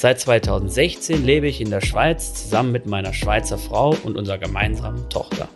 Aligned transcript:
Seit 0.00 0.20
2016 0.20 1.24
lebe 1.24 1.48
ich 1.48 1.60
in 1.60 1.70
der 1.70 1.80
Schweiz 1.80 2.32
zusammen 2.32 2.70
mit 2.70 2.86
meiner 2.86 3.12
Schweizer 3.12 3.58
Frau 3.58 3.96
und 4.04 4.16
unserer 4.16 4.38
gemeinsamen 4.38 5.08
Tochter. 5.10 5.48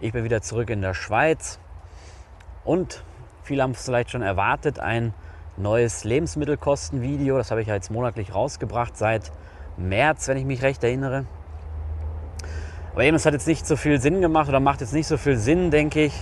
Ich 0.00 0.12
bin 0.12 0.24
wieder 0.24 0.40
zurück 0.40 0.70
in 0.70 0.80
der 0.80 0.94
Schweiz 0.94 1.58
und 2.64 3.04
viele 3.42 3.62
haben 3.62 3.72
es 3.72 3.84
vielleicht 3.84 4.10
schon 4.10 4.22
erwartet, 4.22 4.78
ein 4.78 5.12
neues 5.58 6.04
Lebensmittelkostenvideo. 6.04 7.36
Das 7.36 7.50
habe 7.50 7.60
ich 7.60 7.68
jetzt 7.68 7.90
monatlich 7.90 8.34
rausgebracht 8.34 8.96
seit 8.96 9.32
März, 9.76 10.28
wenn 10.28 10.38
ich 10.38 10.46
mich 10.46 10.62
recht 10.62 10.82
erinnere. 10.82 11.26
Aber 12.92 13.04
eben, 13.04 13.16
es 13.16 13.26
hat 13.26 13.34
jetzt 13.34 13.46
nicht 13.46 13.66
so 13.66 13.76
viel 13.76 14.00
Sinn 14.00 14.22
gemacht 14.22 14.48
oder 14.48 14.60
macht 14.60 14.80
jetzt 14.80 14.94
nicht 14.94 15.08
so 15.08 15.18
viel 15.18 15.36
Sinn, 15.36 15.70
denke 15.70 16.04
ich, 16.04 16.14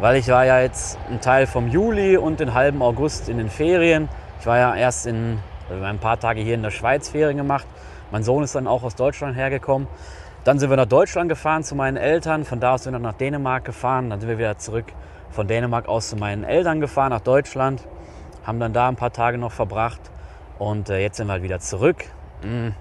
weil 0.00 0.16
ich 0.16 0.28
war 0.28 0.46
ja 0.46 0.60
jetzt 0.60 0.98
ein 1.10 1.20
Teil 1.20 1.46
vom 1.46 1.68
Juli 1.68 2.16
und 2.16 2.40
den 2.40 2.54
halben 2.54 2.82
August 2.82 3.28
in 3.28 3.38
den 3.38 3.50
Ferien. 3.50 4.08
Ich 4.40 4.46
war 4.46 4.58
ja 4.58 4.74
erst 4.74 5.06
in 5.06 5.38
also 5.68 5.84
ein 5.84 5.98
paar 5.98 6.18
Tage 6.18 6.40
hier 6.40 6.54
in 6.54 6.62
der 6.62 6.70
Schweiz 6.70 7.08
Ferien 7.08 7.36
gemacht. 7.36 7.66
Mein 8.10 8.22
Sohn 8.22 8.42
ist 8.42 8.54
dann 8.54 8.66
auch 8.66 8.82
aus 8.82 8.96
Deutschland 8.96 9.36
hergekommen. 9.36 9.86
Dann 10.44 10.58
sind 10.58 10.70
wir 10.70 10.76
nach 10.76 10.86
Deutschland 10.86 11.28
gefahren 11.28 11.62
zu 11.62 11.74
meinen 11.74 11.96
Eltern. 11.98 12.44
Von 12.44 12.58
da 12.58 12.74
aus 12.74 12.84
sind 12.84 12.94
wir 12.94 12.98
nach 12.98 13.12
Dänemark 13.12 13.64
gefahren. 13.64 14.10
Dann 14.10 14.20
sind 14.20 14.28
wir 14.28 14.38
wieder 14.38 14.58
zurück 14.58 14.86
von 15.30 15.46
Dänemark 15.46 15.86
aus 15.86 16.08
zu 16.08 16.16
meinen 16.16 16.44
Eltern 16.44 16.80
gefahren 16.80 17.10
nach 17.10 17.20
Deutschland. 17.20 17.86
Haben 18.44 18.58
dann 18.58 18.72
da 18.72 18.88
ein 18.88 18.96
paar 18.96 19.12
Tage 19.12 19.38
noch 19.38 19.52
verbracht. 19.52 20.00
Und 20.58 20.88
äh, 20.88 20.98
jetzt 20.98 21.18
sind 21.18 21.26
wir 21.26 21.34
halt 21.34 21.42
wieder 21.42 21.60
zurück. 21.60 22.04
Hm 22.42 22.74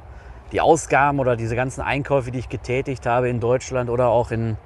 die 0.52 0.62
Ausgaben 0.62 1.20
oder 1.20 1.36
diese 1.36 1.56
ganzen 1.56 1.82
Einkäufe, 1.82 2.32
die 2.32 2.40
ich 2.40 2.50
getätigt 2.50 3.06
habe 3.06 3.30
in 3.30 3.40
Deutschland 3.40 3.90
oder 3.90 4.08
auch 4.08 4.32
in, 4.32 4.58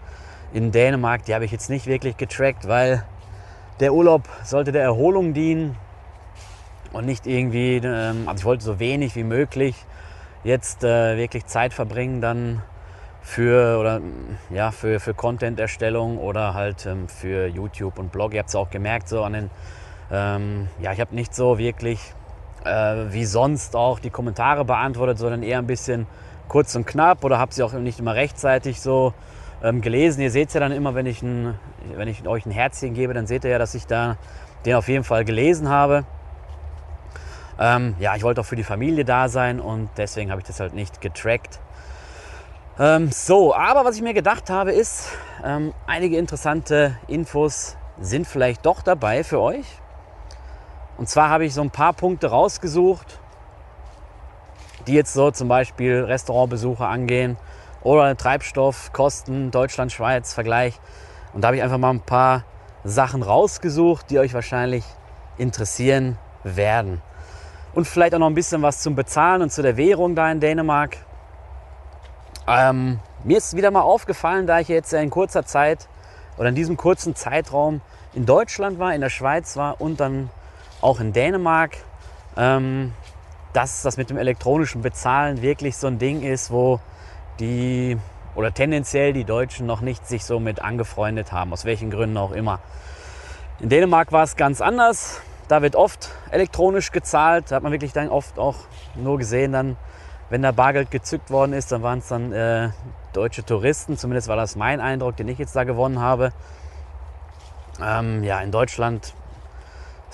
in 0.54 0.72
Dänemark, 0.72 1.26
die 1.26 1.34
habe 1.34 1.46
ich 1.46 1.52
jetzt 1.52 1.70
nicht 1.70 1.88
wirklich 1.88 2.16
getrackt, 2.16 2.68
weil 2.68 3.04
der 3.80 3.94
Urlaub 3.94 4.30
sollte 4.44 4.72
der 4.72 4.84
Erholung 4.84 5.34
dienen 5.34 5.76
und 6.94 7.06
nicht 7.06 7.26
irgendwie, 7.26 7.78
ähm, 7.78 8.28
also 8.28 8.42
ich 8.42 8.46
wollte 8.46 8.64
so 8.64 8.80
wenig 8.80 9.16
wie 9.16 9.24
möglich 9.24 9.76
jetzt 10.44 10.84
äh, 10.84 11.18
wirklich 11.18 11.48
Zeit 11.48 11.74
verbringen 11.74 12.22
dann 12.22 12.62
für 13.22 13.80
oder 13.80 14.02
ja 14.50 14.72
für, 14.72 15.00
für 15.00 15.14
Content-Erstellung 15.14 16.18
oder 16.18 16.54
halt 16.54 16.86
ähm, 16.86 17.08
für 17.08 17.48
YouTube 17.48 17.98
und 17.98 18.12
Blog. 18.12 18.34
Ihr 18.34 18.40
habt 18.40 18.50
es 18.50 18.56
auch 18.56 18.70
gemerkt 18.70 19.08
so 19.08 19.24
an 19.24 19.34
den 19.34 19.50
ähm, 20.12 20.68
ja 20.80 20.92
ich 20.94 21.00
habe 21.00 21.16
nicht 21.16 21.34
so 21.34 21.58
wirklich 21.58 22.00
äh, 22.66 22.96
wie 23.10 23.26
sonst 23.26 23.76
auch 23.76 24.00
die 24.00 24.10
Kommentare 24.12 24.66
beantwortet, 24.66 25.18
sondern 25.18 25.42
eher 25.42 25.58
ein 25.58 25.68
bisschen 25.68 26.06
kurz 26.48 26.76
und 26.76 26.86
knapp 26.86 27.24
oder 27.24 27.40
habe 27.40 27.54
sie 27.54 27.64
auch 27.64 27.74
nicht 27.74 28.00
immer 28.00 28.14
rechtzeitig 28.14 28.82
so 28.82 29.14
ähm, 29.64 29.82
gelesen. 29.82 30.22
Ihr 30.22 30.30
seht 30.30 30.50
es 30.50 30.54
ja 30.54 30.60
dann 30.60 30.72
immer, 30.72 30.94
wenn 30.94 31.06
ich, 31.06 31.22
ein, 31.24 31.58
wenn 31.96 32.08
ich 32.08 32.28
euch 32.28 32.46
ein 32.46 32.52
Herzchen 32.52 32.94
gebe, 32.94 33.14
dann 33.14 33.26
seht 33.26 33.46
ihr 33.46 33.52
ja, 33.52 33.58
dass 33.58 33.74
ich 33.74 33.88
da 33.88 34.18
den 34.66 34.76
auf 34.76 34.88
jeden 34.88 35.04
Fall 35.04 35.26
gelesen 35.26 35.70
habe. 35.70 36.06
Ähm, 37.60 37.96
ja, 38.00 38.16
ich 38.16 38.24
wollte 38.24 38.42
auch 38.42 38.46
für 38.46 38.56
die 38.56 38.64
Familie 38.64 39.06
da 39.06 39.30
sein 39.30 39.60
und 39.60 39.90
deswegen 39.98 40.32
habe 40.32 40.42
ich 40.42 40.48
das 40.48 40.60
halt 40.60 40.74
nicht 40.74 41.02
getrackt. 41.02 41.60
Ähm, 42.80 43.12
so, 43.12 43.56
aber 43.56 43.86
was 43.86 43.96
ich 43.96 44.02
mir 44.02 44.14
gedacht 44.14 44.50
habe, 44.50 44.72
ist, 44.72 45.10
ähm, 45.44 45.74
einige 45.86 46.18
interessante 46.18 46.98
Infos 47.08 47.78
sind 48.00 48.28
vielleicht 48.28 48.66
doch 48.66 48.82
dabei 48.82 49.24
für 49.24 49.40
euch. 49.40 49.66
Und 50.98 51.08
zwar 51.08 51.30
habe 51.30 51.46
ich 51.46 51.54
so 51.54 51.62
ein 51.62 51.70
paar 51.70 51.94
Punkte 51.94 52.28
rausgesucht, 52.28 53.20
die 54.88 54.94
jetzt 54.94 55.14
so 55.14 55.32
zum 55.32 55.48
Beispiel 55.48 56.04
Restaurantbesuche 56.04 56.86
angehen 56.86 57.38
oder 57.84 58.16
Treibstoffkosten 58.16 59.52
Deutschland-Schweiz-Vergleich. 59.52 60.80
Und 61.34 61.42
da 61.42 61.48
habe 61.48 61.58
ich 61.58 61.64
einfach 61.64 61.78
mal 61.78 61.92
ein 61.92 62.02
paar 62.02 62.44
Sachen 62.84 63.24
rausgesucht, 63.24 64.10
die 64.10 64.20
euch 64.20 64.34
wahrscheinlich 64.34 64.84
interessieren 65.38 66.18
werden. 66.44 67.02
Und 67.74 67.88
vielleicht 67.88 68.14
auch 68.14 68.20
noch 68.20 68.28
ein 68.28 68.36
bisschen 68.36 68.62
was 68.62 68.82
zum 68.82 68.96
Bezahlen 68.96 69.42
und 69.42 69.52
zu 69.52 69.62
der 69.62 69.78
Währung 69.78 70.16
da 70.16 70.32
in 70.32 70.40
Dänemark. 70.40 70.98
Ähm, 72.48 73.00
mir 73.24 73.38
ist 73.38 73.56
wieder 73.56 73.72
mal 73.72 73.82
aufgefallen, 73.82 74.48
da 74.48 74.60
ich 74.60 74.68
jetzt 74.68 74.94
in 74.94 75.10
kurzer 75.10 75.46
Zeit 75.46 75.88
oder 76.38 76.50
in 76.50 76.56
diesem 76.56 76.78
kurzen 76.78 77.16
Zeitraum 77.16 77.82
in 78.14 78.26
Deutschland 78.26 78.80
war, 78.80 78.94
in 78.94 79.02
der 79.02 79.10
Schweiz 79.10 79.56
war 79.56 79.82
und 79.82 80.00
dann 80.00 80.30
auch 80.82 81.00
in 81.00 81.14
Dänemark, 81.14 81.78
ähm, 82.38 82.94
dass 83.54 83.82
das 83.82 83.98
mit 83.98 84.10
dem 84.10 84.18
elektronischen 84.18 84.82
Bezahlen 84.82 85.42
wirklich 85.42 85.78
so 85.78 85.88
ein 85.88 86.00
Ding 86.00 86.22
ist, 86.22 86.52
wo 86.52 86.80
die 87.40 87.98
oder 88.36 88.54
tendenziell 88.54 89.14
die 89.14 89.26
Deutschen 89.26 89.66
noch 89.66 89.82
nicht 89.82 90.08
sich 90.08 90.26
so 90.26 90.40
mit 90.40 90.62
angefreundet 90.62 91.32
haben, 91.32 91.54
aus 91.54 91.66
welchen 91.66 91.92
Gründen 91.92 92.18
auch 92.18 92.32
immer. 92.32 92.60
In 93.60 93.70
Dänemark 93.70 94.12
war 94.12 94.24
es 94.24 94.36
ganz 94.36 94.62
anders. 94.62 95.22
Da 95.48 95.62
wird 95.62 95.76
oft 95.76 96.10
elektronisch 96.32 96.92
gezahlt. 96.92 97.52
Da 97.52 97.58
hat 97.58 97.64
man 97.64 97.72
wirklich 97.72 97.94
dann 97.94 98.10
oft 98.10 98.40
auch 98.40 98.56
nur 98.96 99.18
gesehen, 99.18 99.52
dann, 99.52 99.78
wenn 100.30 100.42
da 100.42 100.52
Bargeld 100.52 100.90
gezückt 100.90 101.30
worden 101.30 101.54
ist, 101.54 101.72
dann 101.72 101.84
waren 101.84 102.00
es 102.00 102.08
dann 102.08 102.32
äh, 102.32 102.70
deutsche 103.14 103.46
Touristen. 103.46 103.98
Zumindest 103.98 104.28
war 104.28 104.36
das 104.36 104.56
mein 104.56 104.82
Eindruck, 104.82 105.16
den 105.18 105.28
ich 105.28 105.38
jetzt 105.38 105.56
da 105.56 105.64
gewonnen 105.64 106.00
habe. 106.00 106.32
Ähm, 107.82 108.24
ja, 108.24 108.42
in 108.42 108.52
Deutschland 108.52 109.14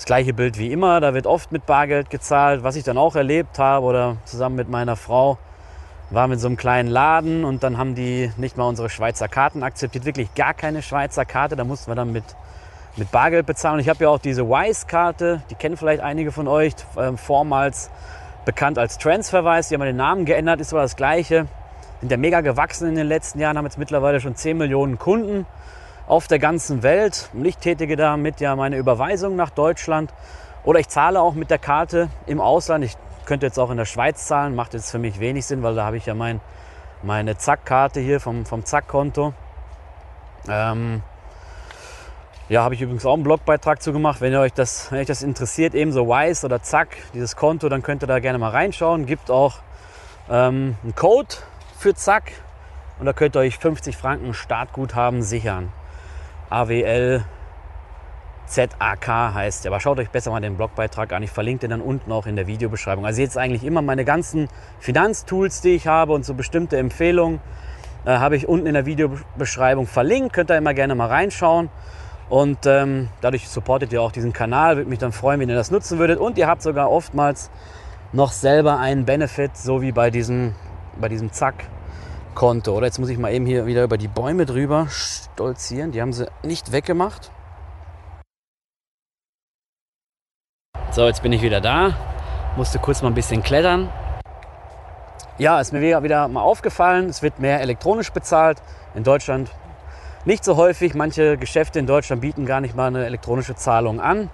das 0.00 0.06
gleiche 0.06 0.32
Bild 0.32 0.58
wie 0.58 0.72
immer, 0.72 1.00
da 1.00 1.12
wird 1.12 1.26
oft 1.26 1.52
mit 1.52 1.66
Bargeld 1.66 2.08
gezahlt. 2.08 2.62
Was 2.62 2.74
ich 2.74 2.84
dann 2.84 2.96
auch 2.96 3.16
erlebt 3.16 3.58
habe 3.58 3.84
oder 3.84 4.16
zusammen 4.24 4.56
mit 4.56 4.68
meiner 4.68 4.96
Frau, 4.96 5.36
war 6.10 6.26
mit 6.26 6.40
so 6.40 6.48
einem 6.48 6.56
kleinen 6.56 6.88
Laden 6.88 7.44
und 7.44 7.62
dann 7.62 7.78
haben 7.78 7.94
die 7.94 8.32
nicht 8.36 8.56
mal 8.56 8.64
unsere 8.64 8.90
Schweizer 8.90 9.28
Karten 9.28 9.62
akzeptiert, 9.62 10.04
wirklich 10.04 10.34
gar 10.34 10.54
keine 10.54 10.82
Schweizer 10.82 11.24
Karte. 11.24 11.54
Da 11.54 11.64
mussten 11.64 11.90
wir 11.90 11.94
dann 11.94 12.10
mit, 12.10 12.24
mit 12.96 13.10
Bargeld 13.12 13.46
bezahlen. 13.46 13.78
Ich 13.78 13.88
habe 13.88 14.04
ja 14.04 14.10
auch 14.10 14.18
diese 14.18 14.48
Wise-Karte, 14.48 15.42
die 15.50 15.54
kennen 15.54 15.76
vielleicht 15.76 16.02
einige 16.02 16.32
von 16.32 16.48
euch, 16.48 16.74
äh, 16.96 17.16
vormals 17.16 17.90
bekannt 18.44 18.78
als 18.78 18.98
Transferwise. 18.98 19.68
Die 19.68 19.74
haben 19.76 19.82
den 19.82 19.96
Namen 19.96 20.24
geändert, 20.24 20.60
ist 20.60 20.72
aber 20.72 20.82
das 20.82 20.96
gleiche. 20.96 21.46
Sind 22.00 22.10
ja 22.10 22.16
mega 22.16 22.40
gewachsen 22.40 22.88
in 22.88 22.96
den 22.96 23.06
letzten 23.06 23.38
Jahren, 23.38 23.56
haben 23.56 23.66
jetzt 23.66 23.78
mittlerweile 23.78 24.20
schon 24.20 24.34
10 24.34 24.58
Millionen 24.58 24.98
Kunden 24.98 25.46
auf 26.08 26.26
der 26.26 26.40
ganzen 26.40 26.82
Welt. 26.82 27.30
Und 27.34 27.44
ich 27.44 27.58
tätige 27.58 27.94
damit 27.94 28.40
ja 28.40 28.56
meine 28.56 28.76
Überweisung 28.78 29.36
nach 29.36 29.50
Deutschland 29.50 30.12
oder 30.64 30.80
ich 30.80 30.88
zahle 30.88 31.20
auch 31.20 31.34
mit 31.34 31.50
der 31.50 31.58
Karte 31.58 32.08
im 32.26 32.40
Ausland. 32.40 32.84
Ich 32.84 32.96
könnte 33.26 33.46
jetzt 33.46 33.58
auch 33.58 33.70
in 33.70 33.76
der 33.76 33.84
Schweiz 33.84 34.26
zahlen, 34.26 34.54
macht 34.54 34.74
jetzt 34.74 34.90
für 34.90 34.98
mich 34.98 35.20
wenig 35.20 35.46
Sinn, 35.46 35.62
weil 35.62 35.74
da 35.74 35.84
habe 35.84 35.96
ich 35.96 36.06
ja 36.06 36.14
mein, 36.14 36.40
meine 37.02 37.36
Zack-Karte 37.36 38.00
hier 38.00 38.20
vom, 38.20 38.44
vom 38.46 38.64
Zack-Konto. 38.64 39.32
Ähm, 40.48 41.02
ja, 42.48 42.64
habe 42.64 42.74
ich 42.74 42.82
übrigens 42.82 43.06
auch 43.06 43.14
einen 43.14 43.22
Blogbeitrag 43.22 43.80
zu 43.80 43.92
gemacht. 43.92 44.20
Wenn 44.20 44.32
ihr 44.32 44.40
euch 44.40 44.52
das, 44.52 44.90
wenn 44.90 44.98
euch 44.98 45.06
das 45.06 45.22
interessiert, 45.22 45.74
ebenso 45.74 46.08
Wise 46.08 46.44
oder 46.44 46.62
Zack, 46.62 46.96
dieses 47.14 47.36
Konto, 47.36 47.68
dann 47.68 47.82
könnt 47.82 48.02
ihr 48.02 48.08
da 48.08 48.18
gerne 48.18 48.38
mal 48.38 48.50
reinschauen. 48.50 49.06
Gibt 49.06 49.30
auch 49.30 49.58
ähm, 50.28 50.76
einen 50.82 50.94
Code 50.96 51.36
für 51.78 51.94
Zack 51.94 52.32
und 52.98 53.06
da 53.06 53.12
könnt 53.12 53.36
ihr 53.36 53.40
euch 53.40 53.56
50 53.58 53.96
Franken 53.96 54.34
Startguthaben 54.34 55.22
sichern. 55.22 55.72
AWL 56.50 57.24
ZAK 58.50 59.06
heißt. 59.08 59.66
Aber 59.66 59.80
schaut 59.80 59.98
euch 59.98 60.10
besser 60.10 60.30
mal 60.30 60.40
den 60.40 60.56
Blogbeitrag 60.56 61.12
an. 61.12 61.22
Ich 61.22 61.30
verlinke 61.30 61.60
den 61.60 61.70
dann 61.70 61.80
unten 61.80 62.10
auch 62.10 62.26
in 62.26 62.36
der 62.36 62.46
Videobeschreibung. 62.46 63.06
Also 63.06 63.22
jetzt 63.22 63.38
eigentlich 63.38 63.64
immer 63.64 63.80
meine 63.80 64.04
ganzen 64.04 64.48
Finanztools, 64.80 65.60
die 65.60 65.70
ich 65.70 65.86
habe 65.86 66.12
und 66.12 66.24
so 66.24 66.34
bestimmte 66.34 66.76
Empfehlungen 66.76 67.40
äh, 68.04 68.10
habe 68.10 68.36
ich 68.36 68.48
unten 68.48 68.66
in 68.66 68.74
der 68.74 68.86
Videobeschreibung 68.86 69.86
verlinkt. 69.86 70.32
Könnt 70.32 70.50
ihr 70.50 70.58
immer 70.58 70.74
gerne 70.74 70.94
mal 70.94 71.06
reinschauen. 71.06 71.70
Und 72.28 72.66
ähm, 72.66 73.08
dadurch 73.20 73.48
supportet 73.48 73.92
ihr 73.92 74.02
auch 74.02 74.12
diesen 74.12 74.32
Kanal. 74.32 74.76
Würde 74.76 74.90
mich 74.90 74.98
dann 74.98 75.12
freuen, 75.12 75.40
wenn 75.40 75.48
ihr 75.48 75.56
das 75.56 75.70
nutzen 75.70 75.98
würdet. 75.98 76.18
Und 76.18 76.36
ihr 76.36 76.48
habt 76.48 76.62
sogar 76.62 76.90
oftmals 76.90 77.50
noch 78.12 78.32
selber 78.32 78.78
einen 78.78 79.04
Benefit, 79.04 79.56
so 79.56 79.80
wie 79.82 79.92
bei 79.92 80.10
diesem, 80.10 80.54
bei 81.00 81.08
diesem 81.08 81.32
Zack 81.32 81.64
Konto. 82.34 82.76
Oder 82.76 82.86
jetzt 82.86 82.98
muss 82.98 83.08
ich 83.08 83.18
mal 83.18 83.32
eben 83.32 83.46
hier 83.46 83.66
wieder 83.66 83.84
über 83.84 83.98
die 83.98 84.08
Bäume 84.08 84.46
drüber 84.46 84.86
stolzieren. 84.88 85.92
Die 85.92 86.00
haben 86.00 86.12
sie 86.12 86.26
nicht 86.42 86.72
weggemacht. 86.72 87.30
So, 90.92 91.06
jetzt 91.06 91.22
bin 91.22 91.32
ich 91.32 91.40
wieder 91.40 91.60
da. 91.60 91.94
Musste 92.56 92.80
kurz 92.80 93.00
mal 93.00 93.08
ein 93.08 93.14
bisschen 93.14 93.44
klettern. 93.44 93.88
Ja, 95.38 95.60
ist 95.60 95.72
mir 95.72 95.80
wieder 95.80 96.26
mal 96.26 96.42
aufgefallen, 96.42 97.08
es 97.08 97.22
wird 97.22 97.38
mehr 97.38 97.60
elektronisch 97.60 98.10
bezahlt. 98.10 98.60
In 98.96 99.04
Deutschland 99.04 99.52
nicht 100.24 100.44
so 100.44 100.56
häufig. 100.56 100.94
Manche 100.94 101.36
Geschäfte 101.36 101.78
in 101.78 101.86
Deutschland 101.86 102.22
bieten 102.22 102.44
gar 102.44 102.60
nicht 102.60 102.74
mal 102.74 102.88
eine 102.88 103.06
elektronische 103.06 103.54
Zahlung 103.54 104.00
an. 104.00 104.30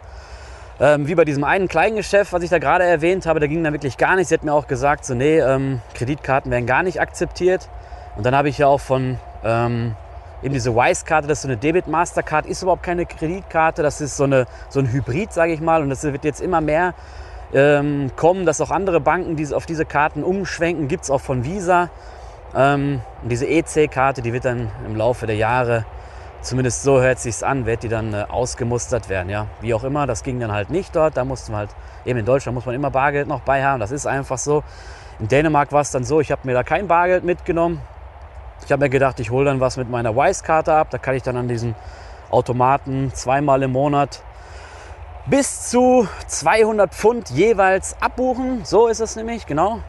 Ähm, 0.80 1.06
wie 1.06 1.14
bei 1.14 1.26
diesem 1.26 1.44
einen 1.44 1.68
kleinen 1.68 1.96
Geschäft, 1.96 2.32
was 2.32 2.42
ich 2.42 2.48
da 2.48 2.58
gerade 2.58 2.84
erwähnt 2.84 3.26
habe, 3.26 3.38
da 3.38 3.46
ging 3.46 3.62
da 3.62 3.70
wirklich 3.70 3.98
gar 3.98 4.16
nichts. 4.16 4.30
Sie 4.30 4.34
hat 4.34 4.42
mir 4.42 4.54
auch 4.54 4.66
gesagt, 4.66 5.04
so 5.04 5.14
nee, 5.14 5.38
ähm, 5.38 5.82
Kreditkarten 5.92 6.50
werden 6.50 6.66
gar 6.66 6.82
nicht 6.82 7.02
akzeptiert. 7.02 7.68
Und 8.16 8.24
dann 8.24 8.34
habe 8.34 8.48
ich 8.48 8.56
ja 8.56 8.66
auch 8.66 8.80
von 8.80 9.18
ähm, 9.44 9.94
eben 10.46 10.54
diese 10.54 10.74
Wise-Karte, 10.74 11.26
das 11.28 11.38
ist 11.38 11.42
so 11.42 11.48
eine 11.48 11.56
Debit-Mastercard, 11.56 12.46
ist 12.46 12.62
überhaupt 12.62 12.84
keine 12.84 13.04
Kreditkarte, 13.04 13.82
das 13.82 14.00
ist 14.00 14.16
so, 14.16 14.24
eine, 14.24 14.46
so 14.68 14.78
ein 14.80 14.90
Hybrid, 14.90 15.32
sage 15.32 15.52
ich 15.52 15.60
mal. 15.60 15.82
Und 15.82 15.90
das 15.90 16.04
wird 16.04 16.24
jetzt 16.24 16.40
immer 16.40 16.60
mehr 16.60 16.94
ähm, 17.52 18.12
kommen, 18.16 18.46
dass 18.46 18.60
auch 18.60 18.70
andere 18.70 19.00
Banken 19.00 19.36
die 19.36 19.52
auf 19.52 19.66
diese 19.66 19.84
Karten 19.84 20.22
umschwenken. 20.22 20.88
Gibt 20.88 21.04
es 21.04 21.10
auch 21.10 21.20
von 21.20 21.44
Visa. 21.44 21.90
Ähm, 22.54 23.02
diese 23.28 23.46
EC-Karte, 23.46 24.22
die 24.22 24.32
wird 24.32 24.44
dann 24.44 24.70
im 24.86 24.96
Laufe 24.96 25.26
der 25.26 25.36
Jahre 25.36 25.84
Zumindest 26.42 26.84
so 26.84 27.00
hört 27.00 27.18
sich's 27.18 27.42
an, 27.42 27.66
wird 27.66 27.82
die 27.82 27.88
dann 27.88 28.14
äh, 28.14 28.24
ausgemustert 28.28 29.08
werden. 29.08 29.30
Ja, 29.30 29.48
wie 29.62 29.74
auch 29.74 29.82
immer, 29.82 30.06
das 30.06 30.22
ging 30.22 30.38
dann 30.38 30.52
halt 30.52 30.70
nicht 30.70 30.94
dort. 30.94 31.16
Da 31.16 31.24
mussten 31.24 31.56
halt 31.56 31.70
eben 32.04 32.20
in 32.20 32.24
Deutschland 32.24 32.54
muss 32.54 32.66
man 32.66 32.74
immer 32.76 32.90
Bargeld 32.90 33.26
noch 33.26 33.40
bei 33.40 33.64
haben. 33.64 33.80
Das 33.80 33.90
ist 33.90 34.06
einfach 34.06 34.38
so. 34.38 34.62
In 35.18 35.26
Dänemark 35.26 35.72
war 35.72 35.80
es 35.80 35.90
dann 35.90 36.04
so, 36.04 36.20
ich 36.20 36.30
habe 36.30 36.42
mir 36.44 36.52
da 36.52 36.62
kein 36.62 36.86
Bargeld 36.86 37.24
mitgenommen. 37.24 37.80
Ich 38.64 38.72
habe 38.72 38.84
mir 38.84 38.90
gedacht, 38.90 39.20
ich 39.20 39.30
hole 39.30 39.44
dann 39.44 39.60
was 39.60 39.76
mit 39.76 39.90
meiner 39.90 40.16
Wise-Karte 40.16 40.72
ab. 40.72 40.88
Da 40.90 40.98
kann 40.98 41.14
ich 41.14 41.22
dann 41.22 41.36
an 41.36 41.48
diesen 41.48 41.74
Automaten 42.30 43.12
zweimal 43.14 43.62
im 43.62 43.72
Monat 43.72 44.22
bis 45.26 45.70
zu 45.70 46.08
200 46.26 46.94
Pfund 46.94 47.30
jeweils 47.30 47.96
abbuchen. 48.00 48.64
So 48.64 48.86
ist 48.88 49.00
es 49.00 49.16
nämlich, 49.16 49.46
genau. 49.46 49.80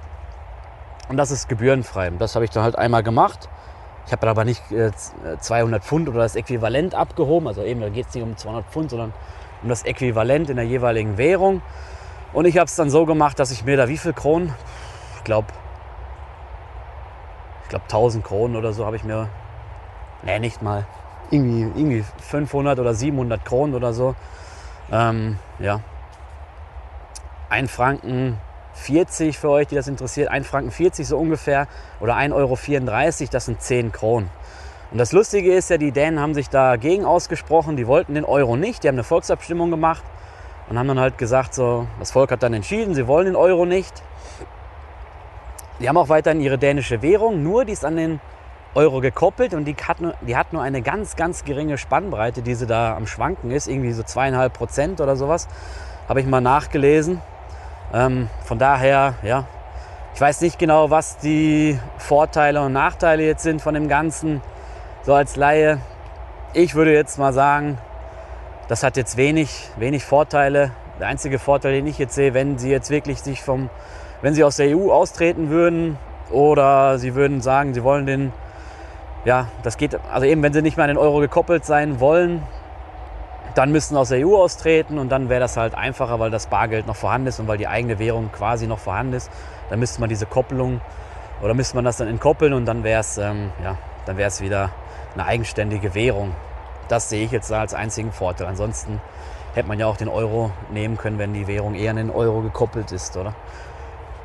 Und 1.10 1.18
das 1.18 1.32
ist 1.32 1.48
gebührenfrei. 1.48 2.12
Das 2.20 2.36
habe 2.36 2.46
ich 2.46 2.52
dann 2.52 2.64
halt 2.64 2.78
einmal 2.78 3.04
gemacht. 3.04 3.48
Ich 4.08 4.12
habe 4.12 4.28
aber 4.30 4.46
nicht 4.46 4.72
äh, 4.72 4.92
200 5.40 5.84
Pfund 5.84 6.10
oder 6.10 6.20
das 6.20 6.36
Äquivalent 6.36 6.96
abgehoben. 6.96 7.48
Also 7.48 7.64
eben, 7.64 7.82
da 7.82 7.90
geht 7.90 8.08
es 8.08 8.16
nicht 8.16 8.24
um 8.24 8.36
200 8.36 8.66
Pfund, 8.66 8.90
sondern 8.90 9.14
um 9.64 9.70
das 9.70 9.84
Äquivalent 9.84 10.50
in 10.50 10.56
der 10.56 10.66
jeweiligen 10.66 11.18
Währung. 11.18 11.62
Und 12.34 12.46
ich 12.46 12.58
habe 12.58 12.66
es 12.66 12.76
dann 12.76 12.90
so 12.90 13.06
gemacht, 13.06 13.40
dass 13.40 13.52
ich 13.52 13.64
mir 13.64 13.78
da 13.78 13.88
wie 13.88 13.98
viel 13.98 14.14
Kronen? 14.14 14.54
Ich 15.18 15.24
glaube, 15.24 15.48
ich 17.68 17.70
glaube 17.70 17.84
1000 17.84 18.24
Kronen 18.24 18.56
oder 18.56 18.72
so 18.72 18.86
habe 18.86 18.96
ich 18.96 19.04
mir, 19.04 19.28
nee, 20.24 20.40
nicht 20.40 20.62
mal, 20.62 20.86
irgendwie, 21.32 21.64
irgendwie 21.78 22.06
500 22.22 22.80
oder 22.80 22.94
700 22.94 23.44
Kronen 23.44 23.76
oder 23.76 23.92
so. 23.92 24.16
Ähm, 24.90 25.38
ja, 25.60 25.82
ein 27.50 27.68
Franken 27.68 28.38
40 28.76 29.38
für 29.38 29.50
euch, 29.50 29.68
die 29.68 29.76
das 29.76 29.90
interessiert, 29.90 30.30
1 30.30 30.48
Franken 30.48 30.72
40 30.72 31.06
so 31.06 31.18
ungefähr 31.18 31.68
oder 32.00 32.16
1,34 32.16 32.34
Euro, 32.34 33.30
das 33.32 33.46
sind 33.46 33.62
10 33.62 33.92
Kronen. 33.92 34.30
Und 34.92 34.98
das 34.98 35.12
Lustige 35.12 35.54
ist 35.54 35.70
ja, 35.70 35.78
die 35.78 35.92
Dänen 35.92 36.22
haben 36.22 36.36
sich 36.36 36.50
dagegen 36.50 37.04
ausgesprochen, 37.04 37.76
die 37.76 37.86
wollten 37.86 38.14
den 38.14 38.24
Euro 38.24 38.56
nicht, 38.56 38.84
die 38.84 38.88
haben 38.88 38.96
eine 38.96 39.04
Volksabstimmung 39.04 39.72
gemacht 39.72 40.04
und 40.70 40.80
haben 40.80 40.88
dann 40.88 41.02
halt 41.02 41.18
gesagt, 41.18 41.54
so, 41.54 41.86
das 42.00 42.12
Volk 42.12 42.32
hat 42.32 42.44
dann 42.44 42.54
entschieden, 42.54 42.96
sie 42.96 43.08
wollen 43.08 43.26
den 43.26 43.36
Euro 43.36 43.66
nicht. 43.66 44.02
Die 45.80 45.88
haben 45.88 45.98
auch 45.98 46.10
weiterhin 46.10 46.42
ihre 46.42 46.58
dänische 46.58 47.02
Währung, 47.02 47.44
nur 47.44 47.66
die 47.66 47.74
ist 47.74 47.86
an 47.86 47.98
den 47.98 48.20
Euro 48.74 49.00
gekoppelt 49.00 49.54
und 49.54 49.66
die 49.66 49.76
hat, 49.76 50.02
nur, 50.02 50.16
die 50.22 50.36
hat 50.36 50.54
nur 50.54 50.62
eine 50.62 50.82
ganz, 50.82 51.16
ganz 51.16 51.46
geringe 51.46 51.78
Spannbreite, 51.78 52.42
die 52.42 52.56
sie 52.56 52.66
da 52.68 52.96
am 52.96 53.08
Schwanken 53.08 53.52
ist, 53.52 53.68
irgendwie 53.68 53.92
so 53.92 54.04
zweieinhalb 54.04 54.54
Prozent 54.54 55.02
oder 55.02 55.16
sowas. 55.16 55.48
Habe 56.10 56.22
ich 56.22 56.28
mal 56.28 56.42
nachgelesen. 56.42 57.22
Ähm, 57.94 58.30
von 58.44 58.60
daher, 58.60 59.16
ja, 59.24 59.46
ich 60.14 60.22
weiß 60.22 60.42
nicht 60.42 60.58
genau, 60.58 60.90
was 60.90 61.18
die 61.18 61.80
Vorteile 61.98 62.62
und 62.62 62.74
Nachteile 62.74 63.24
jetzt 63.24 63.44
sind 63.44 63.62
von 63.62 63.76
dem 63.76 63.88
Ganzen. 63.88 64.42
So 65.04 65.14
als 65.14 65.36
Laie, 65.36 65.80
ich 66.54 66.74
würde 66.74 66.94
jetzt 66.94 67.20
mal 67.20 67.34
sagen, 67.34 67.78
das 68.68 68.84
hat 68.84 68.98
jetzt 68.98 69.16
wenig, 69.16 69.70
wenig 69.78 70.04
Vorteile. 70.04 70.72
Der 71.00 71.08
einzige 71.08 71.38
Vorteil, 71.38 71.74
den 71.74 71.88
ich 71.88 72.00
jetzt 72.00 72.16
sehe, 72.16 72.34
wenn 72.34 72.58
sie 72.58 72.72
jetzt 72.72 72.90
wirklich 72.90 73.22
sich 73.22 73.44
vom, 73.44 73.70
wenn 74.22 74.34
sie 74.34 74.44
aus 74.44 74.58
der 74.58 74.76
EU 74.76 74.92
austreten 74.92 75.50
würden 75.50 75.98
oder 76.32 76.98
sie 76.98 77.16
würden 77.16 77.42
sagen, 77.42 77.74
sie 77.74 77.84
wollen 77.84 78.06
den, 78.06 78.34
ja, 79.26 79.48
das 79.64 79.78
geht, 79.78 79.98
also 80.12 80.26
eben, 80.26 80.42
wenn 80.44 80.54
sie 80.54 80.62
nicht 80.62 80.78
mehr 80.78 80.86
an 80.86 80.90
den 80.90 80.98
Euro 80.98 81.20
gekoppelt 81.20 81.66
sein 81.66 82.00
wollen, 82.00 82.42
dann 83.56 83.72
müssten 83.72 83.98
aus 83.98 84.10
der 84.10 84.26
EU 84.26 84.36
austreten 84.36 85.00
und 85.00 85.10
dann 85.10 85.30
wäre 85.30 85.40
das 85.40 85.58
halt 85.58 85.74
einfacher, 85.74 86.20
weil 86.20 86.30
das 86.30 86.48
Bargeld 86.48 86.86
noch 86.86 86.96
vorhanden 86.96 87.28
ist 87.28 87.40
und 87.40 87.48
weil 87.48 87.58
die 87.58 87.68
eigene 87.68 87.98
Währung 87.98 88.32
quasi 88.32 88.68
noch 88.68 88.80
vorhanden 88.80 89.14
ist. 89.14 89.32
Dann 89.70 89.80
müsste 89.80 90.00
man 90.00 90.10
diese 90.10 90.28
Kopplung 90.28 90.80
oder 91.42 91.54
müsste 91.54 91.76
man 91.76 91.86
das 91.86 91.98
dann 91.98 92.08
entkoppeln 92.08 92.54
und 92.54 92.66
dann 92.66 92.84
wäre 92.84 93.00
es 93.02 93.18
ähm, 93.18 93.52
ja, 93.64 93.78
wieder 94.42 94.70
eine 95.16 95.26
eigenständige 95.26 95.96
Währung. 95.96 96.34
Das 96.88 97.10
sehe 97.10 97.26
ich 97.26 97.32
jetzt 97.32 97.52
als 97.52 97.74
einzigen 97.74 98.12
Vorteil. 98.12 98.48
Ansonsten 98.48 99.02
hätte 99.56 99.68
man 99.68 99.80
ja 99.80 99.88
auch 99.88 99.98
den 99.98 100.08
Euro 100.08 100.52
nehmen 100.72 100.98
können, 100.98 101.18
wenn 101.18 101.34
die 101.34 101.48
Währung 101.48 101.74
eher 101.74 101.92
an 101.92 101.98
den 101.98 102.12
Euro 102.12 102.42
gekoppelt 102.42 102.92
ist, 102.92 103.18
oder? 103.18 103.34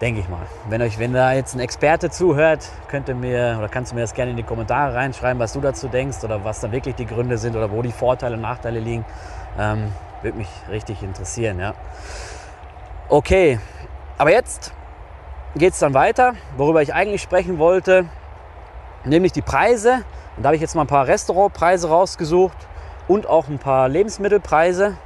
Denke 0.02 0.18
ich 0.18 0.28
mal. 0.28 0.40
Wenn 0.68 0.82
euch, 0.82 0.98
wenn 0.98 1.12
da 1.12 1.32
jetzt 1.32 1.54
ein 1.54 1.60
Experte 1.60 2.10
zuhört, 2.10 2.68
könnt 2.88 3.08
ihr 3.08 3.14
mir 3.14 3.54
oder 3.56 3.68
kannst 3.68 3.92
du 3.92 3.94
mir 3.94 4.00
das 4.00 4.14
gerne 4.14 4.32
in 4.32 4.36
die 4.36 4.42
Kommentare 4.42 4.96
reinschreiben, 4.96 5.38
was 5.38 5.52
du 5.52 5.60
dazu 5.60 5.86
denkst 5.86 6.24
oder 6.24 6.44
was 6.44 6.58
da 6.58 6.72
wirklich 6.72 6.96
die 6.96 7.06
Gründe 7.06 7.38
sind 7.38 7.54
oder 7.54 7.70
wo 7.70 7.82
die 7.82 7.92
Vorteile 7.92 8.34
und 8.34 8.40
Nachteile 8.40 8.80
liegen. 8.80 9.04
Ähm, 9.56 9.92
Würde 10.22 10.38
mich 10.38 10.48
richtig 10.68 11.04
interessieren, 11.04 11.60
ja. 11.60 11.74
Okay, 13.08 13.60
aber 14.18 14.32
jetzt 14.32 14.72
geht 15.54 15.72
es 15.74 15.78
dann 15.78 15.94
weiter, 15.94 16.32
worüber 16.56 16.82
ich 16.82 16.92
eigentlich 16.92 17.22
sprechen 17.22 17.58
wollte, 17.58 18.06
nämlich 19.04 19.30
die 19.30 19.42
Preise. 19.42 20.02
Und 20.36 20.42
da 20.42 20.48
habe 20.48 20.56
ich 20.56 20.62
jetzt 20.62 20.74
mal 20.74 20.80
ein 20.80 20.88
paar 20.88 21.06
Restaurantpreise 21.06 21.88
rausgesucht 21.88 22.56
und 23.06 23.28
auch 23.28 23.46
ein 23.46 23.60
paar 23.60 23.88
Lebensmittelpreise. 23.88 24.96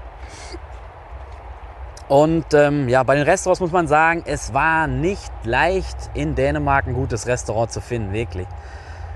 Und 2.08 2.54
ähm, 2.54 2.88
ja, 2.88 3.02
bei 3.02 3.16
den 3.16 3.24
Restaurants 3.24 3.60
muss 3.60 3.72
man 3.72 3.88
sagen, 3.88 4.22
es 4.26 4.54
war 4.54 4.86
nicht 4.86 5.32
leicht 5.42 5.96
in 6.14 6.36
Dänemark 6.36 6.86
ein 6.86 6.94
gutes 6.94 7.26
Restaurant 7.26 7.72
zu 7.72 7.80
finden, 7.80 8.12
wirklich. 8.12 8.46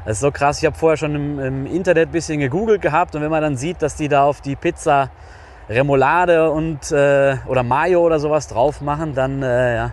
Das 0.04 0.14
ist 0.14 0.20
so 0.20 0.32
krass. 0.32 0.58
Ich 0.58 0.66
habe 0.66 0.76
vorher 0.76 0.96
schon 0.96 1.14
im, 1.14 1.38
im, 1.38 1.66
Internet 1.66 2.08
ein 2.08 2.12
bisschen 2.12 2.40
gegoogelt 2.40 2.82
gehabt 2.82 3.14
und 3.14 3.22
wenn 3.22 3.30
man 3.30 3.42
dann 3.42 3.56
sieht, 3.56 3.80
dass 3.82 3.94
die 3.94 4.08
da 4.08 4.24
auf 4.24 4.40
die 4.40 4.56
Pizza 4.56 5.10
Remoulade 5.68 6.50
und 6.50 6.90
äh, 6.90 7.36
oder 7.46 7.62
Mayo 7.62 8.00
oder 8.00 8.18
sowas 8.18 8.48
drauf 8.48 8.80
machen, 8.80 9.14
dann, 9.14 9.42
äh, 9.42 9.76
ja, 9.76 9.92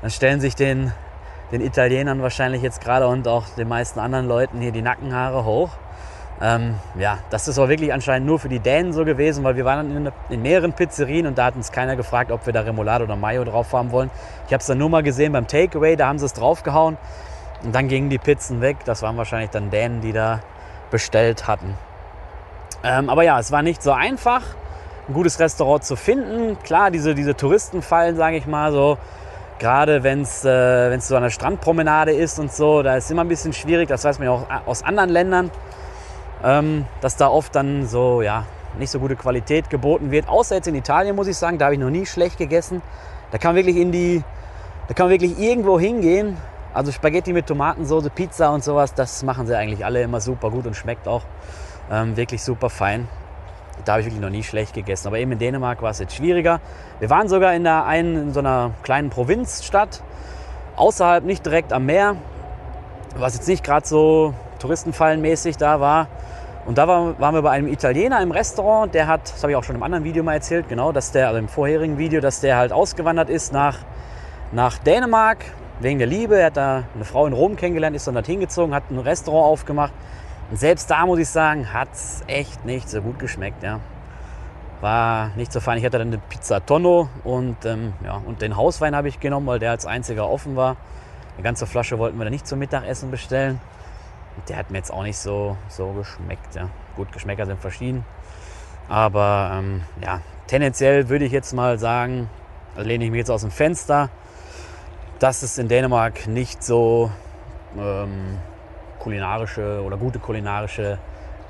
dann 0.00 0.10
stellen 0.10 0.40
sich 0.40 0.54
den, 0.54 0.92
den 1.52 1.60
Italienern 1.60 2.22
wahrscheinlich 2.22 2.62
jetzt 2.62 2.80
gerade 2.80 3.06
und 3.06 3.28
auch 3.28 3.44
den 3.50 3.68
meisten 3.68 4.00
anderen 4.00 4.26
Leuten 4.26 4.60
hier 4.60 4.72
die 4.72 4.80
Nackenhaare 4.80 5.44
hoch. 5.44 5.70
Ähm, 6.42 6.76
ja, 6.98 7.18
das 7.28 7.48
ist 7.48 7.58
auch 7.58 7.68
wirklich 7.68 7.92
anscheinend 7.92 8.26
nur 8.26 8.38
für 8.38 8.48
die 8.48 8.60
Dänen 8.60 8.94
so 8.94 9.04
gewesen, 9.04 9.44
weil 9.44 9.56
wir 9.56 9.66
waren 9.66 9.94
in, 9.94 10.12
in 10.30 10.42
mehreren 10.42 10.72
Pizzerien 10.72 11.26
und 11.26 11.36
da 11.36 11.46
hat 11.46 11.56
uns 11.56 11.70
keiner 11.70 11.96
gefragt, 11.96 12.32
ob 12.32 12.46
wir 12.46 12.54
da 12.54 12.60
Remoulade 12.60 13.04
oder 13.04 13.16
Mayo 13.16 13.44
drauf 13.44 13.72
haben 13.74 13.92
wollen. 13.92 14.10
Ich 14.46 14.52
habe 14.52 14.60
es 14.60 14.66
dann 14.66 14.78
nur 14.78 14.88
mal 14.88 15.02
gesehen 15.02 15.32
beim 15.32 15.46
Takeaway, 15.46 15.96
da 15.96 16.08
haben 16.08 16.18
sie 16.18 16.24
es 16.24 16.32
draufgehauen 16.32 16.96
und 17.62 17.74
dann 17.74 17.88
gingen 17.88 18.08
die 18.08 18.18
Pizzen 18.18 18.62
weg. 18.62 18.78
Das 18.86 19.02
waren 19.02 19.18
wahrscheinlich 19.18 19.50
dann 19.50 19.70
Dänen, 19.70 20.00
die 20.00 20.12
da 20.12 20.40
bestellt 20.90 21.46
hatten. 21.46 21.74
Ähm, 22.82 23.10
aber 23.10 23.22
ja, 23.22 23.38
es 23.38 23.52
war 23.52 23.60
nicht 23.60 23.82
so 23.82 23.92
einfach, 23.92 24.42
ein 25.08 25.12
gutes 25.12 25.38
Restaurant 25.40 25.84
zu 25.84 25.94
finden. 25.94 26.58
Klar, 26.62 26.90
diese, 26.90 27.14
diese 27.14 27.36
Touristenfallen, 27.36 28.16
sage 28.16 28.36
ich 28.38 28.46
mal 28.46 28.72
so, 28.72 28.96
gerade 29.58 30.02
wenn 30.02 30.22
es 30.22 30.42
äh, 30.46 30.98
so 31.00 31.16
eine 31.16 31.30
Strandpromenade 31.30 32.12
ist 32.12 32.38
und 32.38 32.50
so, 32.50 32.82
da 32.82 32.96
ist 32.96 33.10
immer 33.10 33.24
ein 33.24 33.28
bisschen 33.28 33.52
schwierig. 33.52 33.88
Das 33.88 34.04
weiß 34.04 34.18
man 34.18 34.28
ja 34.28 34.32
auch 34.32 34.46
aus 34.66 34.82
anderen 34.82 35.10
Ländern 35.10 35.50
ähm, 36.44 36.86
dass 37.00 37.16
da 37.16 37.28
oft 37.28 37.54
dann 37.54 37.86
so, 37.86 38.22
ja, 38.22 38.44
nicht 38.78 38.90
so 38.90 39.00
gute 39.00 39.16
Qualität 39.16 39.70
geboten 39.70 40.10
wird. 40.10 40.28
Außer 40.28 40.56
jetzt 40.56 40.68
in 40.68 40.74
Italien, 40.74 41.16
muss 41.16 41.26
ich 41.26 41.36
sagen, 41.36 41.58
da 41.58 41.66
habe 41.66 41.74
ich 41.74 41.80
noch 41.80 41.90
nie 41.90 42.06
schlecht 42.06 42.38
gegessen. 42.38 42.82
Da 43.30 43.38
kann 43.38 43.54
wirklich 43.54 43.76
in 43.76 43.92
die, 43.92 44.22
da 44.88 44.94
kann 44.94 45.08
wirklich 45.10 45.38
irgendwo 45.38 45.78
hingehen. 45.78 46.36
Also 46.72 46.92
Spaghetti 46.92 47.32
mit 47.32 47.46
Tomatensauce, 47.46 48.10
Pizza 48.10 48.50
und 48.50 48.62
sowas, 48.62 48.94
das 48.94 49.24
machen 49.24 49.46
sie 49.46 49.56
eigentlich 49.56 49.84
alle 49.84 50.02
immer 50.02 50.20
super 50.20 50.50
gut 50.50 50.66
und 50.66 50.76
schmeckt 50.76 51.08
auch 51.08 51.22
ähm, 51.90 52.16
wirklich 52.16 52.42
super 52.42 52.70
fein. 52.70 53.08
Da 53.84 53.92
habe 53.92 54.02
ich 54.02 54.06
wirklich 54.06 54.20
noch 54.20 54.30
nie 54.30 54.42
schlecht 54.42 54.74
gegessen. 54.74 55.08
Aber 55.08 55.18
eben 55.18 55.32
in 55.32 55.38
Dänemark 55.38 55.82
war 55.82 55.90
es 55.90 55.98
jetzt 55.98 56.14
schwieriger. 56.14 56.60
Wir 57.00 57.10
waren 57.10 57.28
sogar 57.28 57.54
in, 57.54 57.64
der 57.64 57.86
einen, 57.86 58.16
in 58.16 58.32
so 58.32 58.40
einer 58.40 58.72
kleinen 58.82 59.10
Provinzstadt, 59.10 60.02
außerhalb, 60.76 61.24
nicht 61.24 61.44
direkt 61.44 61.72
am 61.72 61.86
Meer, 61.86 62.16
was 63.16 63.34
jetzt 63.34 63.48
nicht 63.48 63.64
gerade 63.64 63.86
so 63.86 64.34
touristenfallenmäßig 64.60 65.56
da 65.56 65.80
war. 65.80 66.08
Und 66.70 66.78
da 66.78 66.86
waren 66.86 67.34
wir 67.34 67.42
bei 67.42 67.50
einem 67.50 67.66
Italiener 67.66 68.22
im 68.22 68.30
Restaurant, 68.30 68.94
der 68.94 69.08
hat, 69.08 69.22
das 69.22 69.42
habe 69.42 69.50
ich 69.50 69.56
auch 69.56 69.64
schon 69.64 69.74
im 69.74 69.82
anderen 69.82 70.04
Video 70.04 70.22
mal 70.22 70.34
erzählt, 70.34 70.68
genau, 70.68 70.92
dass 70.92 71.10
der, 71.10 71.26
also 71.26 71.40
im 71.40 71.48
vorherigen 71.48 71.98
Video, 71.98 72.20
dass 72.20 72.38
der 72.38 72.58
halt 72.58 72.70
ausgewandert 72.70 73.28
ist 73.28 73.52
nach, 73.52 73.78
nach 74.52 74.78
Dänemark 74.78 75.38
wegen 75.80 75.98
der 75.98 76.06
Liebe. 76.06 76.38
Er 76.38 76.46
hat 76.46 76.56
da 76.56 76.84
eine 76.94 77.04
Frau 77.04 77.26
in 77.26 77.32
Rom 77.32 77.56
kennengelernt, 77.56 77.96
ist 77.96 78.06
dann 78.06 78.14
dorthin 78.14 78.38
gezogen, 78.38 78.72
hat 78.72 78.88
ein 78.88 79.00
Restaurant 79.00 79.46
aufgemacht. 79.46 79.92
Und 80.52 80.60
selbst 80.60 80.88
da 80.88 81.06
muss 81.06 81.18
ich 81.18 81.28
sagen, 81.28 81.72
hat 81.72 81.88
es 81.92 82.22
echt 82.28 82.64
nicht 82.64 82.88
so 82.88 83.02
gut 83.02 83.18
geschmeckt. 83.18 83.64
Ja. 83.64 83.80
War 84.80 85.32
nicht 85.34 85.52
so 85.52 85.58
fein. 85.58 85.76
Ich 85.78 85.84
hatte 85.84 85.98
dann 85.98 86.06
eine 86.06 86.18
Pizza 86.18 86.64
Tonno 86.64 87.08
und, 87.24 87.64
ähm, 87.64 87.94
ja, 88.04 88.22
und 88.24 88.42
den 88.42 88.56
Hauswein 88.56 88.94
habe 88.94 89.08
ich 89.08 89.18
genommen, 89.18 89.48
weil 89.48 89.58
der 89.58 89.72
als 89.72 89.86
einziger 89.86 90.30
offen 90.30 90.54
war. 90.54 90.76
Eine 91.34 91.42
ganze 91.42 91.66
Flasche 91.66 91.98
wollten 91.98 92.16
wir 92.16 92.22
dann 92.26 92.32
nicht 92.32 92.46
zum 92.46 92.60
Mittagessen 92.60 93.10
bestellen. 93.10 93.60
Der 94.48 94.56
hat 94.56 94.70
mir 94.70 94.78
jetzt 94.78 94.92
auch 94.92 95.02
nicht 95.02 95.18
so, 95.18 95.56
so 95.68 95.92
geschmeckt. 95.92 96.54
Ja. 96.54 96.68
Gut, 96.96 97.12
Geschmäcker 97.12 97.46
sind 97.46 97.60
verschieden. 97.60 98.04
Aber 98.88 99.52
ähm, 99.54 99.82
ja, 100.02 100.20
tendenziell 100.46 101.08
würde 101.08 101.24
ich 101.24 101.32
jetzt 101.32 101.52
mal 101.52 101.78
sagen, 101.78 102.28
lehne 102.76 103.04
ich 103.04 103.10
mich 103.10 103.18
jetzt 103.18 103.30
aus 103.30 103.42
dem 103.42 103.50
Fenster, 103.50 104.10
dass 105.18 105.42
es 105.42 105.58
in 105.58 105.68
Dänemark 105.68 106.26
nicht 106.26 106.62
so 106.62 107.10
ähm, 107.78 108.38
kulinarische 108.98 109.82
oder 109.82 109.96
gute 109.96 110.18
kulinarische 110.18 110.98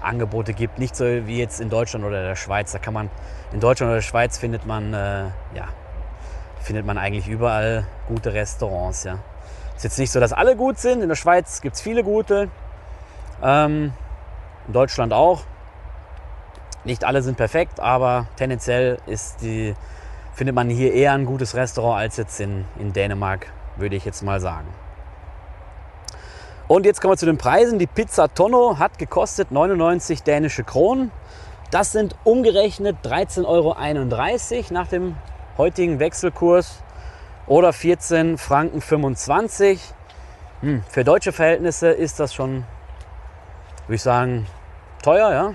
Angebote 0.02 0.52
gibt. 0.52 0.78
Nicht 0.78 0.96
so 0.96 1.04
wie 1.04 1.38
jetzt 1.38 1.60
in 1.60 1.70
Deutschland 1.70 2.04
oder 2.04 2.22
der 2.22 2.36
Schweiz. 2.36 2.72
Da 2.72 2.78
kann 2.78 2.94
man 2.94 3.10
in 3.52 3.60
Deutschland 3.60 3.88
oder 3.88 3.96
der 3.96 4.02
Schweiz 4.02 4.38
findet 4.38 4.66
man 4.66 4.92
äh, 4.92 5.24
ja 5.54 5.68
findet 6.60 6.86
man 6.86 6.98
eigentlich 6.98 7.28
überall 7.28 7.86
gute 8.06 8.32
Restaurants. 8.32 9.04
Ja. 9.04 9.18
Ist 9.76 9.84
jetzt 9.84 9.98
nicht 9.98 10.10
so, 10.10 10.20
dass 10.20 10.32
alle 10.32 10.56
gut 10.56 10.78
sind. 10.78 11.02
In 11.02 11.08
der 11.08 11.16
Schweiz 11.16 11.60
gibt 11.60 11.76
es 11.76 11.82
viele 11.82 12.04
gute. 12.04 12.48
Ähm, 13.42 13.92
Deutschland 14.68 15.12
auch. 15.12 15.42
Nicht 16.84 17.04
alle 17.04 17.22
sind 17.22 17.36
perfekt, 17.36 17.80
aber 17.80 18.26
tendenziell 18.36 18.98
ist 19.06 19.42
die, 19.42 19.74
findet 20.32 20.54
man 20.54 20.70
hier 20.70 20.94
eher 20.94 21.12
ein 21.12 21.26
gutes 21.26 21.54
Restaurant 21.54 22.00
als 22.00 22.16
jetzt 22.16 22.40
in, 22.40 22.64
in 22.78 22.92
Dänemark, 22.92 23.46
würde 23.76 23.96
ich 23.96 24.04
jetzt 24.04 24.22
mal 24.22 24.40
sagen. 24.40 24.68
Und 26.68 26.86
jetzt 26.86 27.00
kommen 27.00 27.14
wir 27.14 27.18
zu 27.18 27.26
den 27.26 27.36
Preisen. 27.36 27.80
Die 27.80 27.88
Pizza 27.88 28.32
Tonno 28.32 28.78
hat 28.78 28.96
gekostet 28.96 29.50
99 29.50 30.22
dänische 30.22 30.62
Kronen. 30.62 31.10
Das 31.70 31.92
sind 31.92 32.14
umgerechnet 32.24 32.96
13,31 33.04 33.44
Euro 33.44 33.76
nach 34.70 34.86
dem 34.86 35.16
heutigen 35.58 35.98
Wechselkurs 35.98 36.82
oder 37.46 37.72
14 37.72 38.38
Franken 38.38 38.80
25. 38.80 39.80
Hm, 40.60 40.84
für 40.88 41.02
deutsche 41.02 41.32
Verhältnisse 41.32 41.88
ist 41.88 42.20
das 42.20 42.32
schon, 42.32 42.64
würde 43.90 43.96
ich 43.96 44.02
sagen, 44.02 44.46
teuer, 45.02 45.32
ja. 45.32 45.54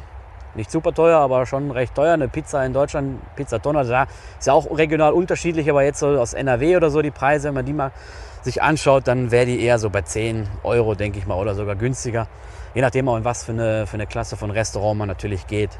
Nicht 0.56 0.70
super 0.70 0.94
teuer, 0.94 1.20
aber 1.20 1.46
schon 1.46 1.72
recht 1.72 1.96
teuer. 1.96 2.16
Eine 2.16 2.28
Pizza 2.28 2.66
in 2.66 2.74
Deutschland, 2.74 3.22
Pizza 3.38 3.62
Tonne, 3.62 3.86
da 3.86 4.08
ist 4.38 4.46
ja 4.46 4.52
auch 4.52 4.78
regional 4.78 5.14
unterschiedlich, 5.14 5.70
aber 5.70 5.84
jetzt 5.84 6.00
so 6.00 6.08
aus 6.08 6.34
NRW 6.34 6.76
oder 6.76 6.90
so 6.90 7.02
die 7.02 7.12
Preise, 7.12 7.48
wenn 7.48 7.54
man 7.54 7.66
die 7.66 7.72
mal 7.72 7.94
sich 8.42 8.62
anschaut, 8.62 9.08
dann 9.08 9.32
wäre 9.32 9.46
die 9.46 9.62
eher 9.62 9.80
so 9.80 9.90
bei 9.90 10.02
10 10.02 10.50
Euro, 10.64 10.96
denke 10.96 11.18
ich 11.18 11.26
mal, 11.26 11.36
oder 11.36 11.56
sogar 11.56 11.78
günstiger. 11.78 12.28
Je 12.74 12.82
nachdem 12.82 13.08
auch 13.08 13.16
in 13.16 13.24
was 13.24 13.46
für 13.46 13.54
eine, 13.54 13.88
für 13.88 13.94
eine 13.94 14.06
Klasse 14.06 14.36
von 14.36 14.52
Restaurant 14.52 15.00
man 15.00 15.08
natürlich 15.08 15.48
geht. 15.48 15.72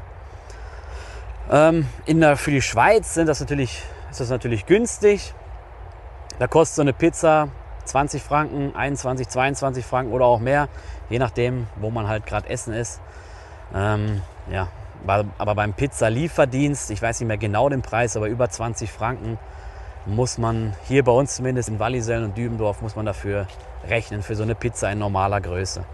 Ähm, 1.50 1.86
in 2.06 2.22
der, 2.22 2.38
für 2.38 2.52
die 2.52 2.62
Schweiz 2.62 3.12
sind 3.12 3.26
das 3.26 3.40
natürlich, 3.40 3.82
ist 4.10 4.20
das 4.20 4.30
natürlich 4.30 4.64
günstig. 4.64 5.34
Da 6.38 6.46
kostet 6.46 6.76
so 6.76 6.82
eine 6.82 6.94
Pizza 6.94 7.48
20 7.86 8.22
Franken, 8.22 8.74
21, 8.74 9.28
22 9.28 9.84
Franken 9.84 10.12
oder 10.12 10.26
auch 10.26 10.40
mehr, 10.40 10.68
je 11.08 11.18
nachdem, 11.18 11.66
wo 11.76 11.90
man 11.90 12.08
halt 12.08 12.26
gerade 12.26 12.48
essen 12.48 12.74
ist. 12.74 13.00
Ähm, 13.74 14.22
ja, 14.50 14.68
aber 15.06 15.54
beim 15.54 15.74
Pizza-Lieferdienst, 15.74 16.90
ich 16.90 17.00
weiß 17.00 17.20
nicht 17.20 17.28
mehr 17.28 17.38
genau 17.38 17.68
den 17.68 17.82
Preis, 17.82 18.16
aber 18.16 18.28
über 18.28 18.48
20 18.48 18.90
Franken 18.90 19.38
muss 20.06 20.38
man 20.38 20.74
hier 20.86 21.04
bei 21.04 21.12
uns 21.12 21.36
zumindest 21.36 21.68
in 21.68 21.78
Wallisellen 21.78 22.24
und 22.24 22.36
Dübendorf 22.36 22.80
muss 22.80 22.96
man 22.96 23.06
dafür 23.06 23.46
rechnen 23.88 24.22
für 24.22 24.36
so 24.36 24.42
eine 24.42 24.54
Pizza 24.54 24.90
in 24.90 24.98
normaler 24.98 25.40
Größe. 25.40 25.84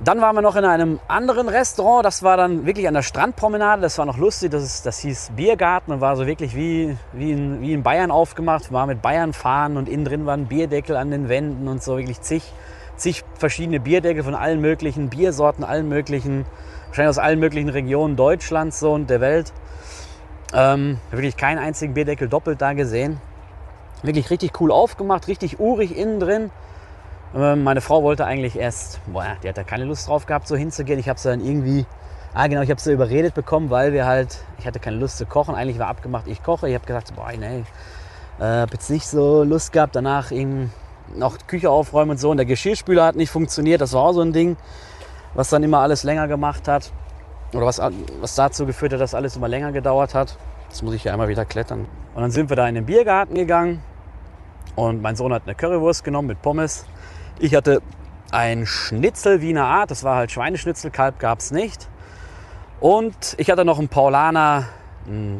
Dann 0.00 0.20
waren 0.20 0.34
wir 0.34 0.42
noch 0.42 0.56
in 0.56 0.64
einem 0.64 0.98
anderen 1.06 1.48
Restaurant, 1.48 2.04
das 2.04 2.24
war 2.24 2.36
dann 2.36 2.66
wirklich 2.66 2.88
an 2.88 2.94
der 2.94 3.02
Strandpromenade, 3.02 3.80
das 3.80 3.96
war 3.96 4.06
noch 4.06 4.18
lustig, 4.18 4.50
das, 4.50 4.64
ist, 4.64 4.86
das 4.86 4.98
hieß 4.98 5.30
Biergarten 5.36 5.92
und 5.92 6.00
war 6.00 6.16
so 6.16 6.26
wirklich 6.26 6.56
wie, 6.56 6.96
wie, 7.12 7.30
in, 7.30 7.60
wie 7.60 7.72
in 7.72 7.84
Bayern 7.84 8.10
aufgemacht, 8.10 8.72
war 8.72 8.86
mit 8.86 9.02
Bayern 9.02 9.32
fahren 9.32 9.76
und 9.76 9.88
innen 9.88 10.04
drin 10.04 10.26
waren 10.26 10.46
Bierdeckel 10.46 10.96
an 10.96 11.12
den 11.12 11.28
Wänden 11.28 11.68
und 11.68 11.80
so 11.80 11.96
wirklich 11.96 12.20
zig, 12.20 12.42
zig 12.96 13.22
verschiedene 13.38 13.78
Bierdeckel 13.78 14.24
von 14.24 14.34
allen 14.34 14.60
möglichen 14.60 15.10
Biersorten, 15.10 15.62
allen 15.62 15.88
möglichen, 15.88 16.44
wahrscheinlich 16.88 17.10
aus 17.10 17.18
allen 17.18 17.38
möglichen 17.38 17.68
Regionen 17.68 18.16
Deutschlands 18.16 18.80
so 18.80 18.92
und 18.92 19.08
der 19.08 19.20
Welt. 19.20 19.52
Ähm, 20.52 20.98
wirklich 21.12 21.36
keinen 21.36 21.58
einzigen 21.58 21.94
Bierdeckel 21.94 22.28
doppelt 22.28 22.60
da 22.60 22.72
gesehen. 22.72 23.20
Wirklich 24.02 24.28
richtig 24.30 24.60
cool 24.60 24.72
aufgemacht, 24.72 25.28
richtig 25.28 25.60
urig 25.60 25.96
innen 25.96 26.18
drin. 26.18 26.50
Meine 27.36 27.80
Frau 27.80 28.04
wollte 28.04 28.26
eigentlich 28.26 28.56
erst, 28.56 29.00
boah, 29.12 29.26
die 29.42 29.48
hat 29.48 29.58
da 29.58 29.64
keine 29.64 29.84
Lust 29.84 30.06
drauf 30.06 30.24
gehabt, 30.24 30.46
so 30.46 30.54
hinzugehen. 30.54 31.00
Ich 31.00 31.08
habe 31.08 31.18
sie 31.18 31.30
dann 31.30 31.44
irgendwie, 31.44 31.84
ah 32.32 32.46
genau, 32.46 32.62
ich 32.62 32.70
habe 32.70 32.80
sie 32.80 32.92
überredet 32.92 33.34
bekommen, 33.34 33.70
weil 33.70 33.92
wir 33.92 34.06
halt, 34.06 34.44
ich 34.60 34.66
hatte 34.68 34.78
keine 34.78 34.98
Lust 34.98 35.18
zu 35.18 35.26
kochen. 35.26 35.56
Eigentlich 35.56 35.80
war 35.80 35.88
abgemacht, 35.88 36.28
ich 36.28 36.44
koche. 36.44 36.68
Ich 36.68 36.76
habe 36.76 36.86
gesagt, 36.86 37.12
boah, 37.16 37.32
nee, 37.36 37.64
äh, 38.38 38.44
habe 38.44 38.72
jetzt 38.72 38.88
nicht 38.88 39.08
so 39.08 39.42
Lust 39.42 39.72
gehabt. 39.72 39.96
Danach 39.96 40.30
eben 40.30 40.72
noch 41.16 41.36
Küche 41.48 41.70
aufräumen 41.70 42.12
und 42.12 42.20
so. 42.20 42.30
Und 42.30 42.36
der 42.36 42.46
Geschirrspüler 42.46 43.04
hat 43.04 43.16
nicht 43.16 43.30
funktioniert. 43.30 43.80
Das 43.80 43.94
war 43.94 44.02
auch 44.02 44.12
so 44.12 44.20
ein 44.20 44.32
Ding, 44.32 44.56
was 45.34 45.50
dann 45.50 45.64
immer 45.64 45.80
alles 45.80 46.04
länger 46.04 46.28
gemacht 46.28 46.68
hat. 46.68 46.92
Oder 47.52 47.66
was, 47.66 47.80
was 48.20 48.36
dazu 48.36 48.64
geführt 48.64 48.92
hat, 48.92 49.00
dass 49.00 49.12
alles 49.12 49.34
immer 49.34 49.48
länger 49.48 49.72
gedauert 49.72 50.14
hat. 50.14 50.36
Jetzt 50.68 50.84
muss 50.84 50.94
ich 50.94 51.02
ja 51.02 51.12
einmal 51.12 51.26
wieder 51.26 51.44
klettern. 51.44 51.88
Und 52.14 52.22
dann 52.22 52.30
sind 52.30 52.48
wir 52.48 52.54
da 52.54 52.68
in 52.68 52.76
den 52.76 52.86
Biergarten 52.86 53.34
gegangen. 53.34 53.82
Und 54.76 55.02
mein 55.02 55.16
Sohn 55.16 55.32
hat 55.32 55.42
eine 55.46 55.56
Currywurst 55.56 56.04
genommen 56.04 56.28
mit 56.28 56.40
Pommes. 56.40 56.86
Ich 57.40 57.56
hatte 57.56 57.82
ein 58.30 58.64
Schnitzel 58.64 59.40
Wiener 59.40 59.64
Art. 59.64 59.90
Das 59.90 60.04
war 60.04 60.16
halt 60.16 60.30
Schweineschnitzel, 60.30 60.92
Kalb 60.92 61.18
gab 61.18 61.40
es 61.40 61.50
nicht. 61.50 61.88
Und 62.80 63.34
ich 63.38 63.50
hatte 63.50 63.64
noch 63.64 63.80
ein 63.80 63.88
Paulaner, 63.88 64.68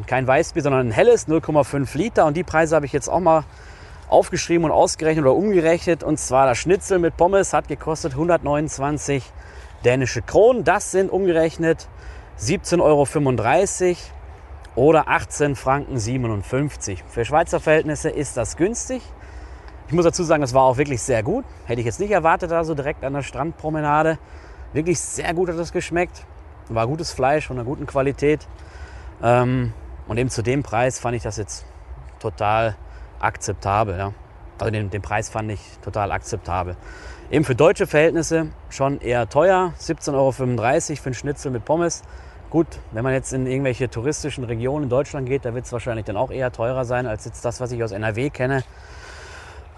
kein 0.05 0.27
Weißbier, 0.27 0.61
sondern 0.61 0.89
ein 0.89 0.91
helles, 0.91 1.27
0,5 1.29 1.97
Liter. 1.97 2.25
Und 2.25 2.35
die 2.35 2.43
Preise 2.43 2.75
habe 2.75 2.85
ich 2.85 2.91
jetzt 2.91 3.07
auch 3.07 3.21
mal 3.21 3.45
aufgeschrieben 4.09 4.65
und 4.65 4.71
ausgerechnet 4.71 5.23
oder 5.23 5.35
umgerechnet. 5.35 6.03
Und 6.03 6.19
zwar 6.19 6.47
das 6.47 6.57
Schnitzel 6.57 6.99
mit 6.99 7.15
Pommes 7.15 7.53
hat 7.53 7.69
gekostet 7.69 8.11
129 8.11 9.23
dänische 9.85 10.21
Kronen. 10.21 10.65
Das 10.65 10.91
sind 10.91 11.09
umgerechnet 11.09 11.87
17,35 12.39 12.81
Euro 12.81 13.97
oder 14.75 15.07
18 15.07 15.55
Franken 15.55 15.97
57. 15.97 17.05
Für 17.07 17.23
Schweizer 17.23 17.61
Verhältnisse 17.61 18.09
ist 18.09 18.35
das 18.35 18.57
günstig. 18.57 19.01
Ich 19.87 19.93
muss 19.93 20.03
dazu 20.03 20.23
sagen, 20.23 20.41
es 20.41 20.53
war 20.55 20.63
auch 20.63 20.77
wirklich 20.77 21.01
sehr 21.01 21.21
gut. 21.21 21.45
Hätte 21.65 21.79
ich 21.79 21.85
jetzt 21.85 21.99
nicht 21.99 22.09
erwartet, 22.09 22.49
da 22.49 22.63
so 22.63 22.73
direkt 22.73 23.03
an 23.03 23.13
der 23.13 23.21
Strandpromenade. 23.21 24.17
Wirklich 24.73 24.99
sehr 24.99 25.31
gut 25.35 25.47
hat 25.47 25.55
es 25.57 25.71
geschmeckt. 25.71 26.25
War 26.69 26.87
gutes 26.87 27.11
Fleisch 27.11 27.45
von 27.45 27.57
einer 27.57 27.65
guten 27.65 27.85
Qualität. 27.85 28.47
Ähm, 29.21 29.73
und 30.07 30.17
eben 30.17 30.31
zu 30.31 30.41
dem 30.41 30.63
Preis 30.63 30.99
fand 30.99 31.15
ich 31.15 31.21
das 31.21 31.37
jetzt 31.37 31.65
total 32.19 32.75
akzeptabel. 33.19 34.13
Also 34.57 34.71
den, 34.71 34.89
den 34.89 35.03
Preis 35.03 35.29
fand 35.29 35.51
ich 35.51 35.61
total 35.83 36.11
akzeptabel. 36.11 36.75
Eben 37.29 37.45
für 37.45 37.55
deutsche 37.55 37.85
Verhältnisse 37.85 38.47
schon 38.69 38.99
eher 39.01 39.29
teuer. 39.29 39.73
17,35 39.79 40.13
Euro 40.13 40.31
für 40.31 40.43
einen 41.05 41.13
Schnitzel 41.13 41.51
mit 41.51 41.63
Pommes. 41.63 42.01
Gut, 42.49 42.67
wenn 42.91 43.03
man 43.03 43.13
jetzt 43.13 43.33
in 43.33 43.45
irgendwelche 43.45 43.87
touristischen 43.89 44.45
Regionen 44.45 44.85
in 44.85 44.89
Deutschland 44.89 45.27
geht, 45.27 45.45
da 45.45 45.53
wird 45.53 45.65
es 45.65 45.71
wahrscheinlich 45.71 46.05
dann 46.05 46.17
auch 46.17 46.31
eher 46.31 46.51
teurer 46.51 46.85
sein 46.85 47.05
als 47.05 47.25
jetzt 47.25 47.45
das, 47.45 47.61
was 47.61 47.71
ich 47.71 47.83
aus 47.83 47.91
NRW 47.91 48.31
kenne. 48.31 48.63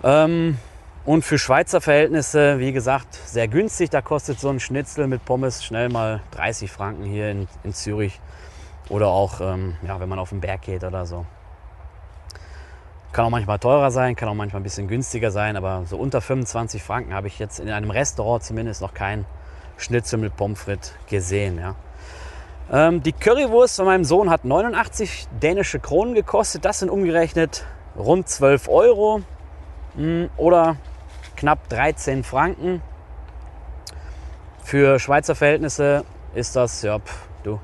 Ähm, 0.04 0.58
und 1.06 1.24
für 1.24 1.40
Schweizer 1.40 1.80
Verhältnisse, 1.80 2.60
wie 2.60 2.74
gesagt, 2.74 3.16
sehr 3.16 3.48
günstig. 3.48 3.90
Da 3.90 4.02
kostet 4.02 4.40
so 4.40 4.50
ein 4.50 4.60
Schnitzel 4.60 5.08
mit 5.08 5.24
Pommes 5.24 5.64
schnell 5.64 5.90
mal 5.90 6.22
30 6.32 6.70
Franken 6.70 7.06
hier 7.06 7.32
in, 7.32 7.48
in 7.64 7.74
Zürich. 7.74 8.20
Oder 8.90 9.08
auch, 9.08 9.40
ähm, 9.42 9.76
ja, 9.88 10.00
wenn 10.00 10.10
man 10.10 10.20
auf 10.20 10.30
den 10.30 10.42
Berg 10.42 10.64
geht 10.64 10.84
oder 10.84 11.06
so. 11.06 11.26
Kann 13.14 13.26
auch 13.26 13.30
manchmal 13.30 13.58
teurer 13.58 13.90
sein, 13.90 14.16
kann 14.16 14.30
auch 14.30 14.34
manchmal 14.34 14.60
ein 14.60 14.64
bisschen 14.64 14.88
günstiger 14.88 15.32
sein, 15.32 15.56
aber 15.56 15.84
so 15.86 15.98
unter 15.98 16.20
25 16.22 16.84
Franken 16.84 17.14
habe 17.14 17.28
ich 17.28 17.40
jetzt 17.40 17.60
in 17.60 17.70
einem 17.70 17.90
Restaurant 17.90 18.44
zumindest 18.44 18.82
noch 18.82 18.94
kein 18.94 19.26
Schnitzel 19.78 20.20
mit 20.20 20.36
Pommes 20.36 20.60
frites 20.60 20.94
gesehen. 21.10 21.58
Ja. 21.58 21.76
Ähm, 22.70 23.02
die 23.02 23.14
Currywurst 23.14 23.78
von 23.78 23.86
meinem 23.86 24.04
Sohn 24.04 24.30
hat 24.30 24.44
89 24.44 25.28
dänische 25.42 25.80
Kronen 25.80 26.16
gekostet. 26.16 26.66
Das 26.66 26.80
sind 26.80 26.90
umgerechnet 26.90 27.66
rund 27.96 28.28
12 28.28 28.68
Euro 28.68 29.22
oder 30.38 30.78
knapp 31.36 31.70
13 31.70 32.24
Franken. 32.24 32.82
Für 34.64 35.00
Schweizer 35.00 35.36
Verhältnisse 35.36 36.04
ist 36.36 36.56
das, 36.56 36.82
ja, 36.82 37.00
pff, 37.00 37.28
du, 37.44 37.60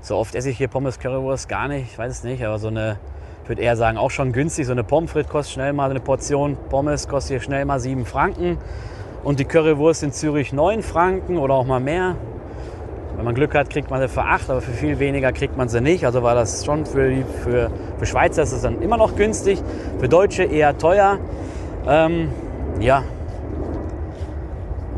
so 0.00 0.16
oft 0.16 0.34
esse 0.34 0.50
ich 0.50 0.58
hier 0.58 0.68
Pommes 0.68 0.98
Currywurst 0.98 1.48
gar 1.48 1.68
nicht, 1.68 1.92
ich 1.92 1.98
weiß 1.98 2.10
es 2.10 2.24
nicht, 2.24 2.44
aber 2.44 2.58
so 2.58 2.68
eine 2.68 2.98
ich 3.42 3.48
würde 3.48 3.62
eher 3.62 3.76
sagen, 3.76 3.98
auch 3.98 4.10
schon 4.12 4.32
günstig. 4.32 4.66
So 4.66 4.72
eine 4.72 4.84
Pommes 4.84 5.10
frites 5.10 5.28
kostet 5.28 5.54
schnell 5.54 5.72
mal 5.72 5.90
eine 5.90 5.98
Portion 5.98 6.56
Pommes, 6.70 7.08
kostet 7.08 7.30
hier 7.30 7.40
schnell 7.40 7.64
mal 7.64 7.80
7 7.80 8.06
Franken. 8.06 8.56
Und 9.24 9.40
die 9.40 9.44
Currywurst 9.44 10.04
in 10.04 10.12
Zürich 10.12 10.52
9 10.52 10.82
Franken 10.82 11.38
oder 11.38 11.54
auch 11.54 11.66
mal 11.66 11.80
mehr. 11.80 12.14
Wenn 13.16 13.24
man 13.24 13.34
Glück 13.34 13.54
hat, 13.54 13.68
kriegt 13.68 13.90
man 13.90 14.00
sie 14.00 14.08
für 14.08 14.22
8, 14.22 14.48
aber 14.48 14.60
für 14.60 14.70
viel 14.70 15.00
weniger 15.00 15.32
kriegt 15.32 15.56
man 15.56 15.68
sie 15.68 15.80
nicht. 15.80 16.06
Also 16.06 16.22
war 16.22 16.36
das 16.36 16.64
schon 16.64 16.86
für, 16.86 17.24
für, 17.42 17.70
für 17.98 18.06
Schweizer 18.06 18.44
ist 18.44 18.52
es 18.52 18.62
dann 18.62 18.80
immer 18.80 18.96
noch 18.96 19.16
günstig, 19.16 19.60
für 19.98 20.08
Deutsche 20.08 20.44
eher 20.44 20.78
teuer. 20.78 21.18
Ähm, 21.86 22.30
ja, 22.80 23.04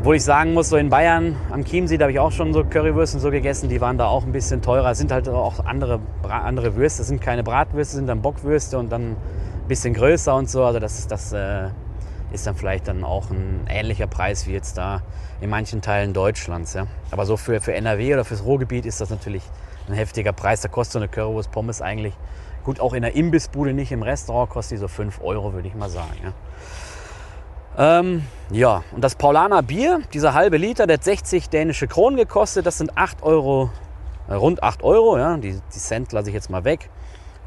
obwohl 0.05 0.17
ich 0.17 0.23
sagen 0.23 0.53
muss, 0.53 0.69
so 0.69 0.77
in 0.77 0.91
Bayern 0.91 1.35
am 1.49 1.65
Chiemsee, 1.65 1.97
da 1.97 2.03
habe 2.03 2.11
ich 2.11 2.19
auch 2.19 2.31
schon 2.31 2.53
so 2.53 2.63
Currywürste 2.63 3.17
so 3.17 3.31
gegessen, 3.31 3.69
die 3.69 3.81
waren 3.81 3.97
da 3.97 4.05
auch 4.05 4.23
ein 4.23 4.31
bisschen 4.31 4.61
teurer. 4.61 4.91
Es 4.91 4.99
sind 4.99 5.11
halt 5.11 5.27
auch 5.27 5.65
andere, 5.65 5.99
andere 6.29 6.75
Würste, 6.75 6.99
das 6.99 7.07
sind 7.07 7.21
keine 7.21 7.41
Bratwürste, 7.41 7.95
sind 7.95 8.05
dann 8.05 8.21
Bockwürste 8.21 8.77
und 8.77 8.91
dann 8.91 9.13
ein 9.13 9.67
bisschen 9.67 9.95
größer 9.95 10.35
und 10.35 10.47
so. 10.47 10.63
Also 10.63 10.77
das, 10.77 11.07
das 11.07 11.33
äh, 11.33 11.69
ist 12.31 12.45
dann 12.45 12.55
vielleicht 12.55 12.87
dann 12.87 13.03
auch 13.03 13.31
ein 13.31 13.65
ähnlicher 13.67 14.05
Preis 14.05 14.45
wie 14.45 14.51
jetzt 14.51 14.77
da 14.77 15.01
in 15.41 15.49
manchen 15.49 15.81
Teilen 15.81 16.13
Deutschlands. 16.13 16.75
Ja. 16.75 16.85
Aber 17.09 17.25
so 17.25 17.35
für, 17.35 17.59
für 17.59 17.73
NRW 17.73 18.13
oder 18.13 18.25
fürs 18.25 18.45
Ruhrgebiet 18.45 18.85
ist 18.85 19.01
das 19.01 19.09
natürlich 19.09 19.41
ein 19.87 19.95
heftiger 19.95 20.33
Preis. 20.33 20.61
Da 20.61 20.67
kostet 20.67 20.93
so 20.93 20.99
eine 20.99 21.07
Currywurst 21.07 21.51
Pommes 21.51 21.81
eigentlich, 21.81 22.13
gut, 22.65 22.79
auch 22.79 22.93
in 22.93 23.03
der 23.03 23.15
Imbissbude, 23.15 23.73
nicht 23.73 23.91
im 23.91 24.03
Restaurant, 24.03 24.49
kostet 24.49 24.77
die 24.77 24.79
so 24.79 24.87
5 24.87 25.21
Euro, 25.21 25.53
würde 25.53 25.67
ich 25.67 25.75
mal 25.75 25.89
sagen. 25.89 26.17
Ja. 26.23 26.33
Ähm, 27.77 28.23
ja, 28.51 28.83
und 28.93 29.03
das 29.03 29.15
Paulaner 29.15 29.61
Bier, 29.61 30.01
dieser 30.13 30.33
halbe 30.33 30.57
Liter, 30.57 30.87
der 30.87 30.97
hat 30.97 31.03
60 31.03 31.49
dänische 31.49 31.87
Kronen 31.87 32.17
gekostet. 32.17 32.65
Das 32.65 32.77
sind 32.77 32.97
8 32.97 33.23
Euro, 33.23 33.69
äh, 34.27 34.33
rund 34.33 34.63
8 34.63 34.83
Euro. 34.83 35.17
Ja. 35.17 35.37
Die, 35.37 35.53
die 35.53 35.79
Cent 35.79 36.11
lasse 36.11 36.29
ich 36.29 36.33
jetzt 36.33 36.49
mal 36.49 36.63
weg. 36.63 36.89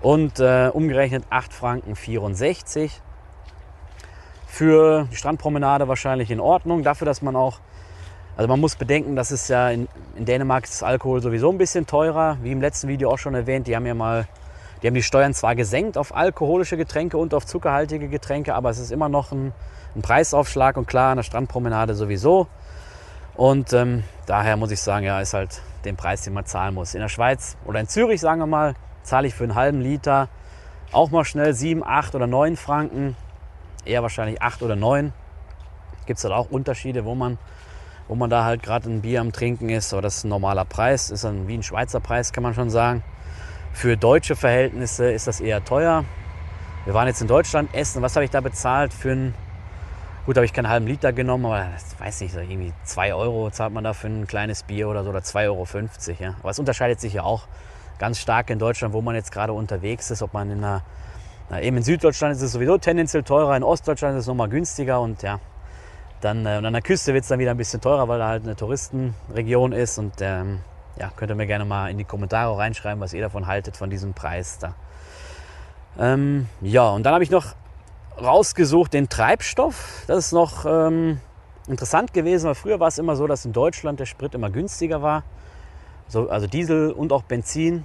Und 0.01 0.39
äh, 0.39 0.71
umgerechnet 0.73 1.25
8 1.31 1.53
Franken 1.53 1.97
64 1.97 3.01
für 4.47 5.07
die 5.11 5.17
Strandpromenade 5.17 5.89
wahrscheinlich 5.89 6.31
in 6.31 6.41
Ordnung. 6.41 6.83
Dafür, 6.83 7.07
dass 7.07 7.23
man 7.23 7.35
auch, 7.35 7.61
also 8.37 8.49
man 8.49 8.61
muss 8.61 8.77
bedenken, 8.77 9.17
dass 9.17 9.31
es 9.31 9.49
ja 9.49 9.71
in, 9.71 9.89
in 10.17 10.25
Dänemark 10.25 10.65
ist 10.65 10.83
Alkohol 10.83 11.21
sowieso 11.23 11.51
ein 11.51 11.59
bisschen 11.59 11.87
teurer, 11.87 12.39
wie 12.43 12.53
im 12.53 12.61
letzten 12.61 12.89
Video 12.89 13.11
auch 13.11 13.19
schon 13.19 13.35
erwähnt. 13.35 13.67
Die 13.67 13.75
haben 13.75 13.87
ja 13.87 13.95
mal, 13.95 14.29
die 14.83 14.87
haben 14.87 14.95
die 14.95 15.03
Steuern 15.03 15.35
zwar 15.35 15.55
gesenkt 15.55 15.99
auf 15.99 16.15
alkoholische 16.15 16.77
Getränke 16.77 17.19
und 17.19 17.35
auf 17.35 17.47
zuckerhaltige 17.47 18.09
Getränke, 18.09 18.55
aber 18.55 18.71
es 18.71 18.79
ist 18.79 18.93
immer 18.93 19.09
noch 19.09 19.33
ein, 19.33 19.53
ein 19.97 20.03
Preisaufschlag 20.03 20.77
und 20.77 20.87
klar 20.87 21.11
an 21.11 21.17
der 21.17 21.25
Strandpromenade 21.25 21.95
sowieso. 21.95 22.47
Und 23.35 23.73
ähm, 23.73 24.05
daher 24.27 24.57
muss 24.57 24.71
ich 24.71 24.81
sagen, 24.81 25.05
ja, 25.05 25.21
ist 25.21 25.35
halt 25.35 25.63
den 25.85 25.97
Preis, 25.97 26.23
den 26.23 26.35
man 26.35 26.45
zahlen 26.45 26.75
muss. 26.75 26.95
In 26.95 27.01
der 27.01 27.09
Schweiz 27.09 27.57
oder 27.65 27.81
in 27.81 27.89
Zürich, 27.89 28.21
sagen 28.21 28.41
wir 28.41 28.47
mal, 28.47 28.75
zahle 29.03 29.29
ich 29.29 29.35
für 29.35 29.45
einen 29.45 29.55
halben 29.55 29.81
Liter 29.81 30.29
auch 30.93 31.11
mal 31.11 31.25
schnell 31.25 31.55
7, 31.55 31.85
8 31.85 32.15
oder 32.15 32.27
9 32.27 32.57
Franken 32.57 33.17
eher 33.89 34.03
wahrscheinlich 34.03 34.41
acht 34.43 34.63
oder 34.63 34.77
neun. 34.77 35.13
Gibt 36.07 36.19
es 36.19 36.25
halt 36.25 36.35
auch 36.35 36.51
Unterschiede, 36.51 37.05
wo 37.05 37.15
man, 37.15 37.39
wo 38.07 38.15
man 38.15 38.31
da 38.31 38.45
halt 38.45 38.63
gerade 38.63 38.89
ein 38.89 39.01
Bier 39.01 39.21
am 39.21 39.33
Trinken 39.33 39.69
ist. 39.69 39.93
Aber 39.93 40.03
das 40.03 40.19
ist 40.19 40.25
ein 40.25 40.29
normaler 40.29 40.65
Preis, 40.65 41.11
ist 41.11 41.25
dann 41.25 41.49
wie 41.49 41.55
ein 41.55 41.63
Schweizer 41.63 42.01
Preis, 42.01 42.33
kann 42.33 42.43
man 42.43 42.55
schon 42.55 42.71
sagen. 42.71 43.03
Für 43.79 43.97
deutsche 43.97 44.35
Verhältnisse 44.35 45.09
ist 45.09 45.29
das 45.29 45.41
eher 45.41 45.65
teuer. 45.65 46.05
Wir 46.85 46.95
waren 46.95 47.07
jetzt 47.07 47.23
in 47.23 47.29
Deutschland 47.29 47.73
essen. 47.73 48.03
Was 48.03 48.17
habe 48.17 48.25
ich 48.25 48.31
da 48.33 48.41
bezahlt 48.41 48.93
für 48.93 49.13
ein 49.13 49.35
Gut, 50.27 50.35
habe 50.35 50.45
ich 50.45 50.53
keinen 50.53 50.69
halben 50.69 50.89
Liter 50.89 51.13
genommen, 51.13 51.47
aber 51.47 51.69
das 51.73 51.99
weiß 52.01 52.23
nicht, 52.23 52.35
irgendwie 52.35 52.73
2 52.83 53.15
Euro 53.15 53.53
zahlt 53.53 53.73
man 53.73 53.85
da 53.85 53.93
für 53.93 54.09
ein 54.09 54.27
kleines 54.27 54.65
Bier 54.65 54.89
oder 54.89 55.05
so 55.05 55.11
oder 55.11 55.21
2,50 55.21 55.45
Euro. 55.47 55.67
Ja. 56.19 56.35
Aber 56.41 56.51
es 56.51 56.59
unterscheidet 56.59 56.99
sich 56.99 57.13
ja 57.13 57.23
auch 57.23 57.47
ganz 58.01 58.19
stark 58.19 58.51
in 58.51 58.59
Deutschland, 58.59 58.93
wo 58.95 59.01
man 59.01 59.15
jetzt 59.15 59.31
gerade 59.31 59.53
unterwegs 59.53 60.11
ist, 60.11 60.23
ob 60.23 60.35
man 60.35 60.51
in 60.51 60.59
einer 60.59 60.83
na, 61.49 61.63
eben 61.63 61.77
in 61.77 61.85
Süddeutschland 61.85 62.35
ist 62.35 62.43
es 62.43 62.51
sowieso 62.51 62.79
tendenziell 62.79 63.23
teurer, 63.23 63.57
in 63.57 63.63
Ostdeutschland 63.63 64.17
ist 64.17 64.23
es 64.23 64.27
nochmal 64.27 64.49
günstiger 64.49 65.01
und 65.01 65.23
ja, 65.23 65.39
dann 66.21 66.45
äh, 66.47 66.59
und 66.59 66.67
an 66.67 66.73
der 66.73 66.83
Küste 66.83 67.15
wird 67.15 67.23
es 67.23 67.29
dann 67.29 67.39
wieder 67.39 67.53
ein 67.53 67.57
bisschen 67.57 67.81
teurer, 67.81 68.09
weil 68.09 68.19
da 68.19 68.27
halt 68.27 68.43
eine 68.43 68.57
Touristenregion 68.57 69.71
ist 69.71 69.99
und 69.99 70.15
ähm, 70.19 70.63
ja, 70.99 71.11
könnt 71.17 71.31
ihr 71.31 71.35
mir 71.35 71.47
gerne 71.47 71.65
mal 71.65 71.91
in 71.91 71.99
die 71.99 72.05
Kommentare 72.05 72.57
reinschreiben, 72.57 73.01
was 73.01 73.13
ihr 73.13 73.23
davon 73.23 73.47
haltet, 73.47 73.77
von 73.77 73.91
diesem 73.91 74.15
Preis 74.15 74.59
da. 74.59 74.75
Ähm, 75.99 76.47
ja, 76.61 76.89
und 76.91 77.05
dann 77.05 77.15
habe 77.15 77.25
ich 77.25 77.31
noch 77.31 77.55
rausgesucht 78.21 78.93
den 78.93 79.09
Treibstoff. 79.09 80.05
Das 80.07 80.19
ist 80.19 80.33
noch 80.33 80.65
ähm, 80.67 81.21
interessant 81.69 82.13
gewesen, 82.13 82.47
weil 82.47 82.55
früher 82.55 82.81
war 82.81 82.89
es 82.89 82.99
immer 82.99 83.17
so, 83.17 83.27
dass 83.27 83.45
in 83.45 83.53
Deutschland 83.53 84.01
der 84.01 84.07
Sprit 84.07 84.35
immer 84.35 84.51
günstiger 84.51 85.03
war. 85.03 85.23
So, 86.09 86.29
also 86.29 86.47
Diesel 86.47 86.91
und 86.93 87.13
auch 87.13 87.23
Benzin. 87.23 87.85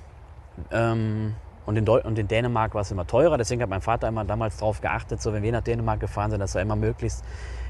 Ähm, 0.72 1.36
und 1.65 1.77
in, 1.77 1.88
und 1.88 2.20
in 2.20 2.27
Dänemark 2.27 2.74
war 2.74 2.82
es 2.82 2.91
immer 2.91 3.08
teurer. 3.08 3.38
Deswegen 3.38 3.62
hat 3.62 3.70
mein 3.70 3.82
Vater 3.82 4.08
immer 4.08 4.25
damals 4.25 4.58
darauf 4.58 4.82
geachtet, 4.82 5.22
so 5.22 5.34
wenn 5.34 5.43
wir 5.43 5.51
nach 5.51 5.62
Dänemark 5.62 6.00
gefahren 6.00 6.32
sind, 6.32 6.39
dass 6.39 6.55
er 6.55 6.62
immer 6.62 6.75
möglichst 6.75 7.24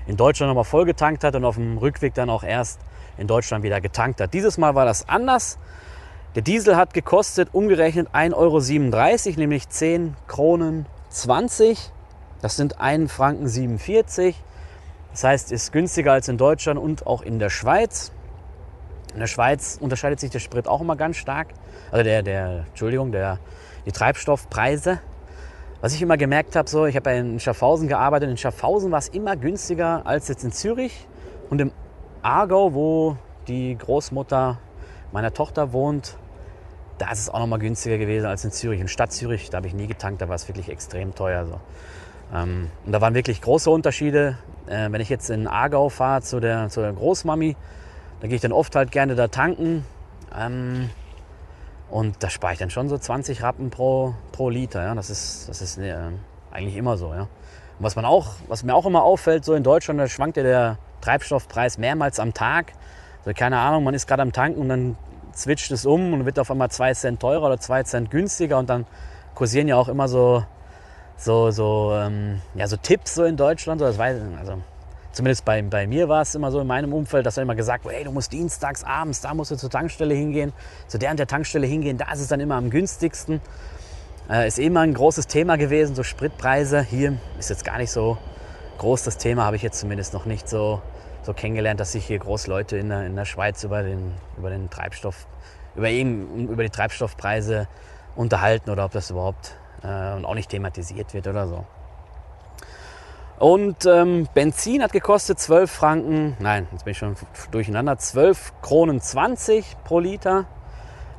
in 0.08 0.18
Deutschland 0.18 0.50
nochmal 0.50 0.64
voll 0.64 0.86
getankt 0.86 1.24
hat 1.24 1.36
und 1.36 1.46
auf 1.46 1.56
dem 1.56 1.78
Rückweg 1.78 2.14
dann 2.14 2.30
auch 2.30 2.44
erst 2.44 2.80
in 3.17 3.27
Deutschland 3.27 3.63
wieder 3.63 3.82
getankt 3.82 4.22
hat. 4.22 4.34
Dieses 4.34 4.58
Mal 4.58 4.75
war 4.75 4.86
das 4.86 5.08
anders. 5.08 5.58
Der 6.36 6.41
Diesel 6.41 6.75
hat 6.75 6.93
gekostet 6.93 7.50
umgerechnet 7.51 8.10
1,37 8.13 8.34
Euro, 9.27 9.39
nämlich 9.39 9.70
10 9.70 10.15
Kronen 10.27 10.88
20. 11.10 11.91
Das 12.41 12.55
sind 12.55 12.79
1 12.79 13.12
Franken 13.12 13.48
47. 13.48 14.36
Das 15.12 15.24
heißt, 15.24 15.51
ist 15.51 15.72
günstiger 15.72 16.13
als 16.13 16.27
in 16.27 16.38
Deutschland 16.38 16.79
und 16.79 17.05
auch 17.05 17.22
in 17.22 17.38
der 17.38 17.52
Schweiz. 17.52 18.12
In 19.13 19.19
der 19.19 19.28
Schweiz 19.28 19.78
unterscheidet 19.80 20.19
sich 20.19 20.32
der 20.32 20.39
Sprit 20.39 20.67
auch 20.67 20.82
immer 20.82 20.95
ganz 20.95 21.17
stark. 21.17 21.49
Also 21.91 22.04
der, 22.04 22.23
der 22.23 22.65
Entschuldigung, 22.69 23.12
der 23.12 23.38
die 23.86 23.91
Treibstoffpreise. 23.91 24.99
Was 25.82 25.93
ich 25.93 26.02
immer 26.02 26.17
gemerkt 26.17 26.56
habe, 26.56 26.67
so, 26.67 26.88
ich 26.88 26.95
habe 26.95 27.12
in 27.12 27.39
Schaffhausen 27.39 27.88
gearbeitet. 27.88 28.30
In 28.30 28.38
Schaffhausen 28.38 28.91
war 28.91 28.99
es 28.99 29.10
immer 29.10 29.36
günstiger 29.36 30.02
als 30.06 30.30
jetzt 30.30 30.43
in 30.43 30.52
Zürich. 30.52 31.08
Und 31.52 31.62
im 31.62 31.71
Aargau, 32.24 32.74
wo 32.74 33.18
die 33.48 33.78
Großmutter 33.78 34.58
meiner 35.12 35.34
Tochter 35.34 35.74
wohnt, 35.74 36.18
da 36.98 37.12
ist 37.12 37.20
es 37.20 37.30
auch 37.30 37.40
noch 37.40 37.48
mal 37.48 37.60
günstiger 37.60 37.98
gewesen 37.98 38.26
als 38.26 38.46
in 38.46 38.52
Zürich. 38.52 38.80
In 38.80 38.88
Stadt 38.88 39.12
Zürich, 39.12 39.50
da 39.50 39.58
habe 39.58 39.68
ich 39.68 39.74
nie 39.74 39.88
getankt, 39.88 40.22
da 40.22 40.30
war 40.30 40.36
es 40.36 40.48
wirklich 40.48 40.70
extrem 40.70 41.16
teuer. 41.16 41.46
So. 41.46 41.60
Ähm, 42.34 42.70
und 42.86 42.92
da 42.92 43.02
waren 43.02 43.14
wirklich 43.14 43.42
große 43.42 43.70
Unterschiede. 43.70 44.38
Äh, 44.68 44.92
wenn 44.92 45.02
ich 45.02 45.10
jetzt 45.10 45.30
in 45.30 45.48
Aargau 45.48 45.90
fahre 45.90 46.22
zu 46.22 46.40
der, 46.40 46.70
zu 46.70 46.82
der 46.82 46.94
Großmami, 46.94 47.58
da 48.22 48.28
gehe 48.28 48.36
ich 48.36 48.42
dann 48.42 48.54
oft 48.54 48.76
halt 48.76 48.92
gerne 48.92 49.16
da 49.16 49.28
tanken. 49.28 49.86
Ähm, 50.38 50.90
und 51.90 52.24
da 52.24 52.30
spare 52.30 52.54
ich 52.54 52.60
dann 52.60 52.70
schon 52.70 52.88
so 52.90 52.98
20 52.98 53.44
Rappen 53.44 53.70
pro, 53.70 54.16
pro 54.32 54.50
Liter. 54.50 54.82
Ja? 54.82 54.96
Das 54.96 55.10
ist, 55.10 55.50
das 55.50 55.62
ist 55.62 55.78
äh, 55.78 55.94
eigentlich 56.52 56.78
immer 56.78 56.96
so. 56.96 57.14
Ja? 57.14 57.28
Was, 57.80 57.96
man 57.96 58.06
auch, 58.06 58.32
was 58.48 58.64
mir 58.64 58.74
auch 58.74 58.86
immer 58.86 59.04
auffällt, 59.04 59.44
so 59.44 59.54
in 59.54 59.64
Deutschland, 59.64 60.00
da 60.00 60.08
schwankt 60.08 60.38
ja 60.38 60.44
der 60.44 60.78
Treibstoffpreis 61.04 61.78
mehrmals 61.78 62.20
am 62.20 62.34
Tag. 62.34 62.74
Also 63.20 63.38
keine 63.38 63.60
Ahnung, 63.60 63.84
man 63.84 63.94
ist 63.94 64.08
gerade 64.08 64.22
am 64.22 64.32
Tanken 64.32 64.62
und 64.62 64.70
dann 64.70 64.98
zwitscht 65.34 65.72
es 65.72 65.86
um 65.86 66.13
und 66.13 66.26
wird 66.26 66.39
auf 66.39 66.50
einmal 66.50 66.70
2 66.70 66.94
Cent 66.94 67.20
teurer 67.20 67.48
oder 67.48 67.60
2 67.60 67.84
Cent 67.84 68.12
günstiger. 68.12 68.58
Und 68.58 68.70
dann 68.70 68.86
kursieren 69.36 69.68
ja 69.68 69.76
auch 69.76 69.89
immer 69.89 70.08
so, 70.08 70.44
so, 71.18 71.52
so, 71.52 71.94
ähm, 71.96 72.42
ja, 72.56 72.68
so 72.68 72.78
Tipps 72.78 73.16
so 73.16 73.24
in 73.24 73.38
Deutschland. 73.38 73.80
So, 73.80 73.86
das 73.86 73.98
weiß, 73.98 74.20
also 74.39 74.62
zumindest 75.12 75.46
bei, 75.46 75.62
bei 75.62 75.88
mir 75.88 76.10
war 76.10 76.22
es 76.22 76.36
immer 76.36 76.52
so 76.52 76.60
in 76.60 76.68
meinem 76.68 76.94
Umfeld, 76.94 77.26
dass 77.26 77.36
dann 77.36 77.44
immer 77.44 77.56
gesagt 77.56 77.86
wurde, 77.86 77.96
hey, 77.96 78.04
du 78.04 78.12
musst 78.12 78.32
dienstags 78.32 78.84
abends, 78.84 79.22
da 79.22 79.34
musst 79.34 79.52
du 79.52 79.56
zur 79.56 79.70
Tankstelle 79.70 80.13
hingehen, 80.13 80.54
zu 80.88 80.98
der 80.98 81.12
und 81.12 81.20
der 81.20 81.28
Tankstelle 81.28 81.68
hingehen, 81.68 81.98
da 81.98 82.12
ist 82.12 82.20
es 82.20 82.28
dann 82.28 82.39
immer 82.39 82.56
am 82.56 82.70
günstigsten. 82.70 83.42
Äh, 84.30 84.48
ist 84.48 84.58
immer 84.58 84.82
ein 84.82 84.94
großes 84.94 85.28
Thema 85.28 85.58
gewesen, 85.58 85.96
so 85.96 86.04
Spritpreise. 86.04 86.82
Hier 86.82 87.18
ist 87.39 87.50
jetzt 87.50 87.66
gar 87.66 87.78
nicht 87.78 87.92
so 87.92 88.18
groß 88.78 89.04
das 89.04 89.18
Thema, 89.18 89.44
habe 89.44 89.56
ich 89.56 89.62
jetzt 89.62 89.80
zumindest 89.80 90.13
noch 90.13 90.26
nicht 90.26 90.48
so, 90.48 90.82
so 91.26 91.34
kennengelernt, 91.34 91.80
dass 91.80 91.94
sich 91.94 92.06
hier 92.06 92.20
groß 92.20 92.48
Leute 92.48 92.78
in 92.78 92.90
der, 92.90 93.06
in 93.06 93.16
der 93.16 93.26
Schweiz 93.26 93.64
über 93.64 93.84
den, 93.84 94.14
über 94.38 94.50
den 94.50 94.70
Treibstoff, 94.70 95.26
über, 95.76 95.90
eben, 95.90 96.48
über 96.50 96.64
die 96.64 96.70
Treibstoffpreise 96.70 97.68
unterhalten 98.16 98.70
oder 98.70 98.86
ob 98.86 98.92
das 98.92 99.10
überhaupt 99.10 99.56
äh, 99.84 99.88
auch 99.88 100.36
nicht 100.36 100.50
thematisiert 100.50 101.14
wird 101.14 101.28
oder 101.28 101.48
so. 101.48 101.66
Und 103.40 103.86
ähm, 103.86 104.28
Benzin 104.34 104.84
hat 104.84 104.94
gekostet 104.94 105.40
12 105.40 105.70
Franken, 105.70 106.38
nein, 106.40 106.68
jetzt 106.72 106.86
bin 106.86 106.92
ich 106.92 106.98
schon 106.98 107.16
durcheinander, 107.52 107.98
12 107.98 108.54
Kronen 108.62 109.02
20 109.02 109.78
pro 109.84 110.00
Liter. 110.00 110.46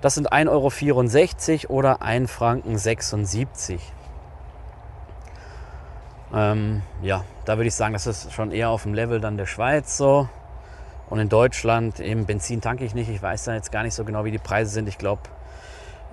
Das 0.01 0.15
sind 0.15 0.33
1,64 0.33 1.69
Euro 1.69 1.79
oder 1.79 2.03
1 2.03 2.31
Franken 2.31 2.79
76. 2.79 3.81
Ähm, 6.35 6.83
ja, 7.03 7.25
da 7.45 7.57
würde 7.57 7.69
ich 7.69 7.75
sagen, 7.75 7.93
das 7.93 8.07
ist 8.07 8.33
schon 8.33 8.51
eher 8.51 8.71
auf 8.71 8.83
dem 8.83 8.95
Level 8.95 9.21
dann 9.21 9.37
der 9.37 9.47
Schweiz 9.47 9.97
so. 9.97 10.29
Und 11.09 11.21
in 11.21 11.29
Deutschland, 11.29 12.01
eben 12.01 12.27
Benzin 12.27 12.61
tanke 12.61 12.85
ich 12.85 12.95
nicht. 12.95 13.09
Ich 13.09 13.23
weiß 13.23 13.45
da 13.45 13.55
jetzt 13.55 13.71
gar 13.71 13.83
nicht 13.83 13.95
so 13.95 14.05
genau, 14.05 14.25
wie 14.25 14.31
die 14.31 14.39
Preise 14.39 14.73
sind. 14.73 14.89
Ich 14.89 14.99
glaube, 14.99 15.23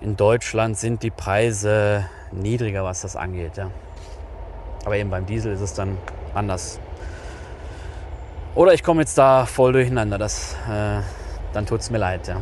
in 0.02 0.18
Deutschland 0.18 0.78
sind 0.78 1.02
die 1.02 1.10
Preise 1.10 2.06
niedriger, 2.32 2.84
was 2.84 3.02
das 3.02 3.16
angeht. 3.16 3.58
Ja. 3.58 3.72
Aber 4.86 4.96
eben 4.98 5.10
beim 5.10 5.26
Diesel 5.26 5.54
ist 5.54 5.62
es 5.62 5.74
dann 5.74 5.98
anders. 6.36 6.80
Oder 8.54 8.74
ich 8.74 8.84
komme 8.84 9.02
jetzt 9.02 9.18
da 9.18 9.46
voll 9.46 9.74
durcheinander. 9.74 10.18
Das, 10.18 10.56
äh, 10.70 11.00
dann 11.54 11.66
tut 11.66 11.80
es 11.80 11.90
mir 11.90 11.98
leid. 11.98 12.28
Ja. 12.28 12.42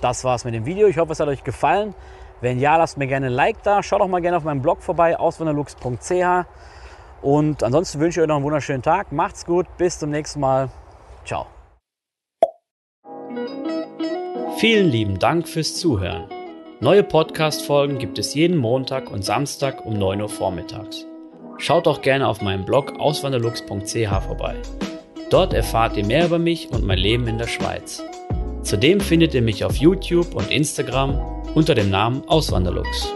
Das 0.00 0.22
war's 0.22 0.44
mit 0.44 0.54
dem 0.54 0.66
Video. 0.66 0.86
Ich 0.86 0.98
hoffe, 0.98 1.12
es 1.12 1.20
hat 1.20 1.28
euch 1.28 1.42
gefallen. 1.42 1.94
Wenn 2.40 2.60
ja, 2.60 2.76
lasst 2.76 2.98
mir 2.98 3.06
gerne 3.06 3.26
ein 3.26 3.32
Like 3.32 3.62
da. 3.62 3.82
Schaut 3.82 4.02
auch 4.02 4.08
mal 4.08 4.20
gerne 4.20 4.36
auf 4.36 4.44
meinem 4.44 4.60
Blog 4.60 4.82
vorbei, 4.82 5.18
auswanderlux.ch. 5.18 6.46
Und 7.22 7.62
ansonsten 7.62 8.00
wünsche 8.00 8.20
ich 8.20 8.22
euch 8.22 8.28
noch 8.28 8.36
einen 8.36 8.44
wunderschönen 8.44 8.82
Tag. 8.82 9.12
Macht's 9.12 9.44
gut. 9.44 9.66
Bis 9.78 9.98
zum 9.98 10.10
nächsten 10.10 10.40
Mal. 10.40 10.68
Ciao. 11.24 11.46
Vielen 14.58 14.88
lieben 14.88 15.18
Dank 15.18 15.48
fürs 15.48 15.76
Zuhören. 15.76 16.24
Neue 16.80 17.02
Podcast-Folgen 17.02 17.98
gibt 17.98 18.18
es 18.18 18.34
jeden 18.34 18.56
Montag 18.56 19.10
und 19.10 19.24
Samstag 19.24 19.84
um 19.84 19.94
9 19.94 20.20
Uhr 20.20 20.28
vormittags. 20.28 21.06
Schaut 21.58 21.86
auch 21.88 22.02
gerne 22.02 22.28
auf 22.28 22.42
meinem 22.42 22.64
Blog 22.64 22.98
auswanderlux.ch 22.98 24.24
vorbei. 24.26 24.56
Dort 25.30 25.54
erfahrt 25.54 25.96
ihr 25.96 26.06
mehr 26.06 26.26
über 26.26 26.38
mich 26.38 26.70
und 26.70 26.84
mein 26.84 26.98
Leben 26.98 27.26
in 27.28 27.38
der 27.38 27.48
Schweiz. 27.48 28.02
Zudem 28.62 29.00
findet 29.00 29.34
ihr 29.34 29.42
mich 29.42 29.64
auf 29.64 29.76
YouTube 29.76 30.34
und 30.34 30.50
Instagram 30.50 31.20
unter 31.54 31.74
dem 31.74 31.90
Namen 31.90 32.22
Auswanderlux. 32.28 33.08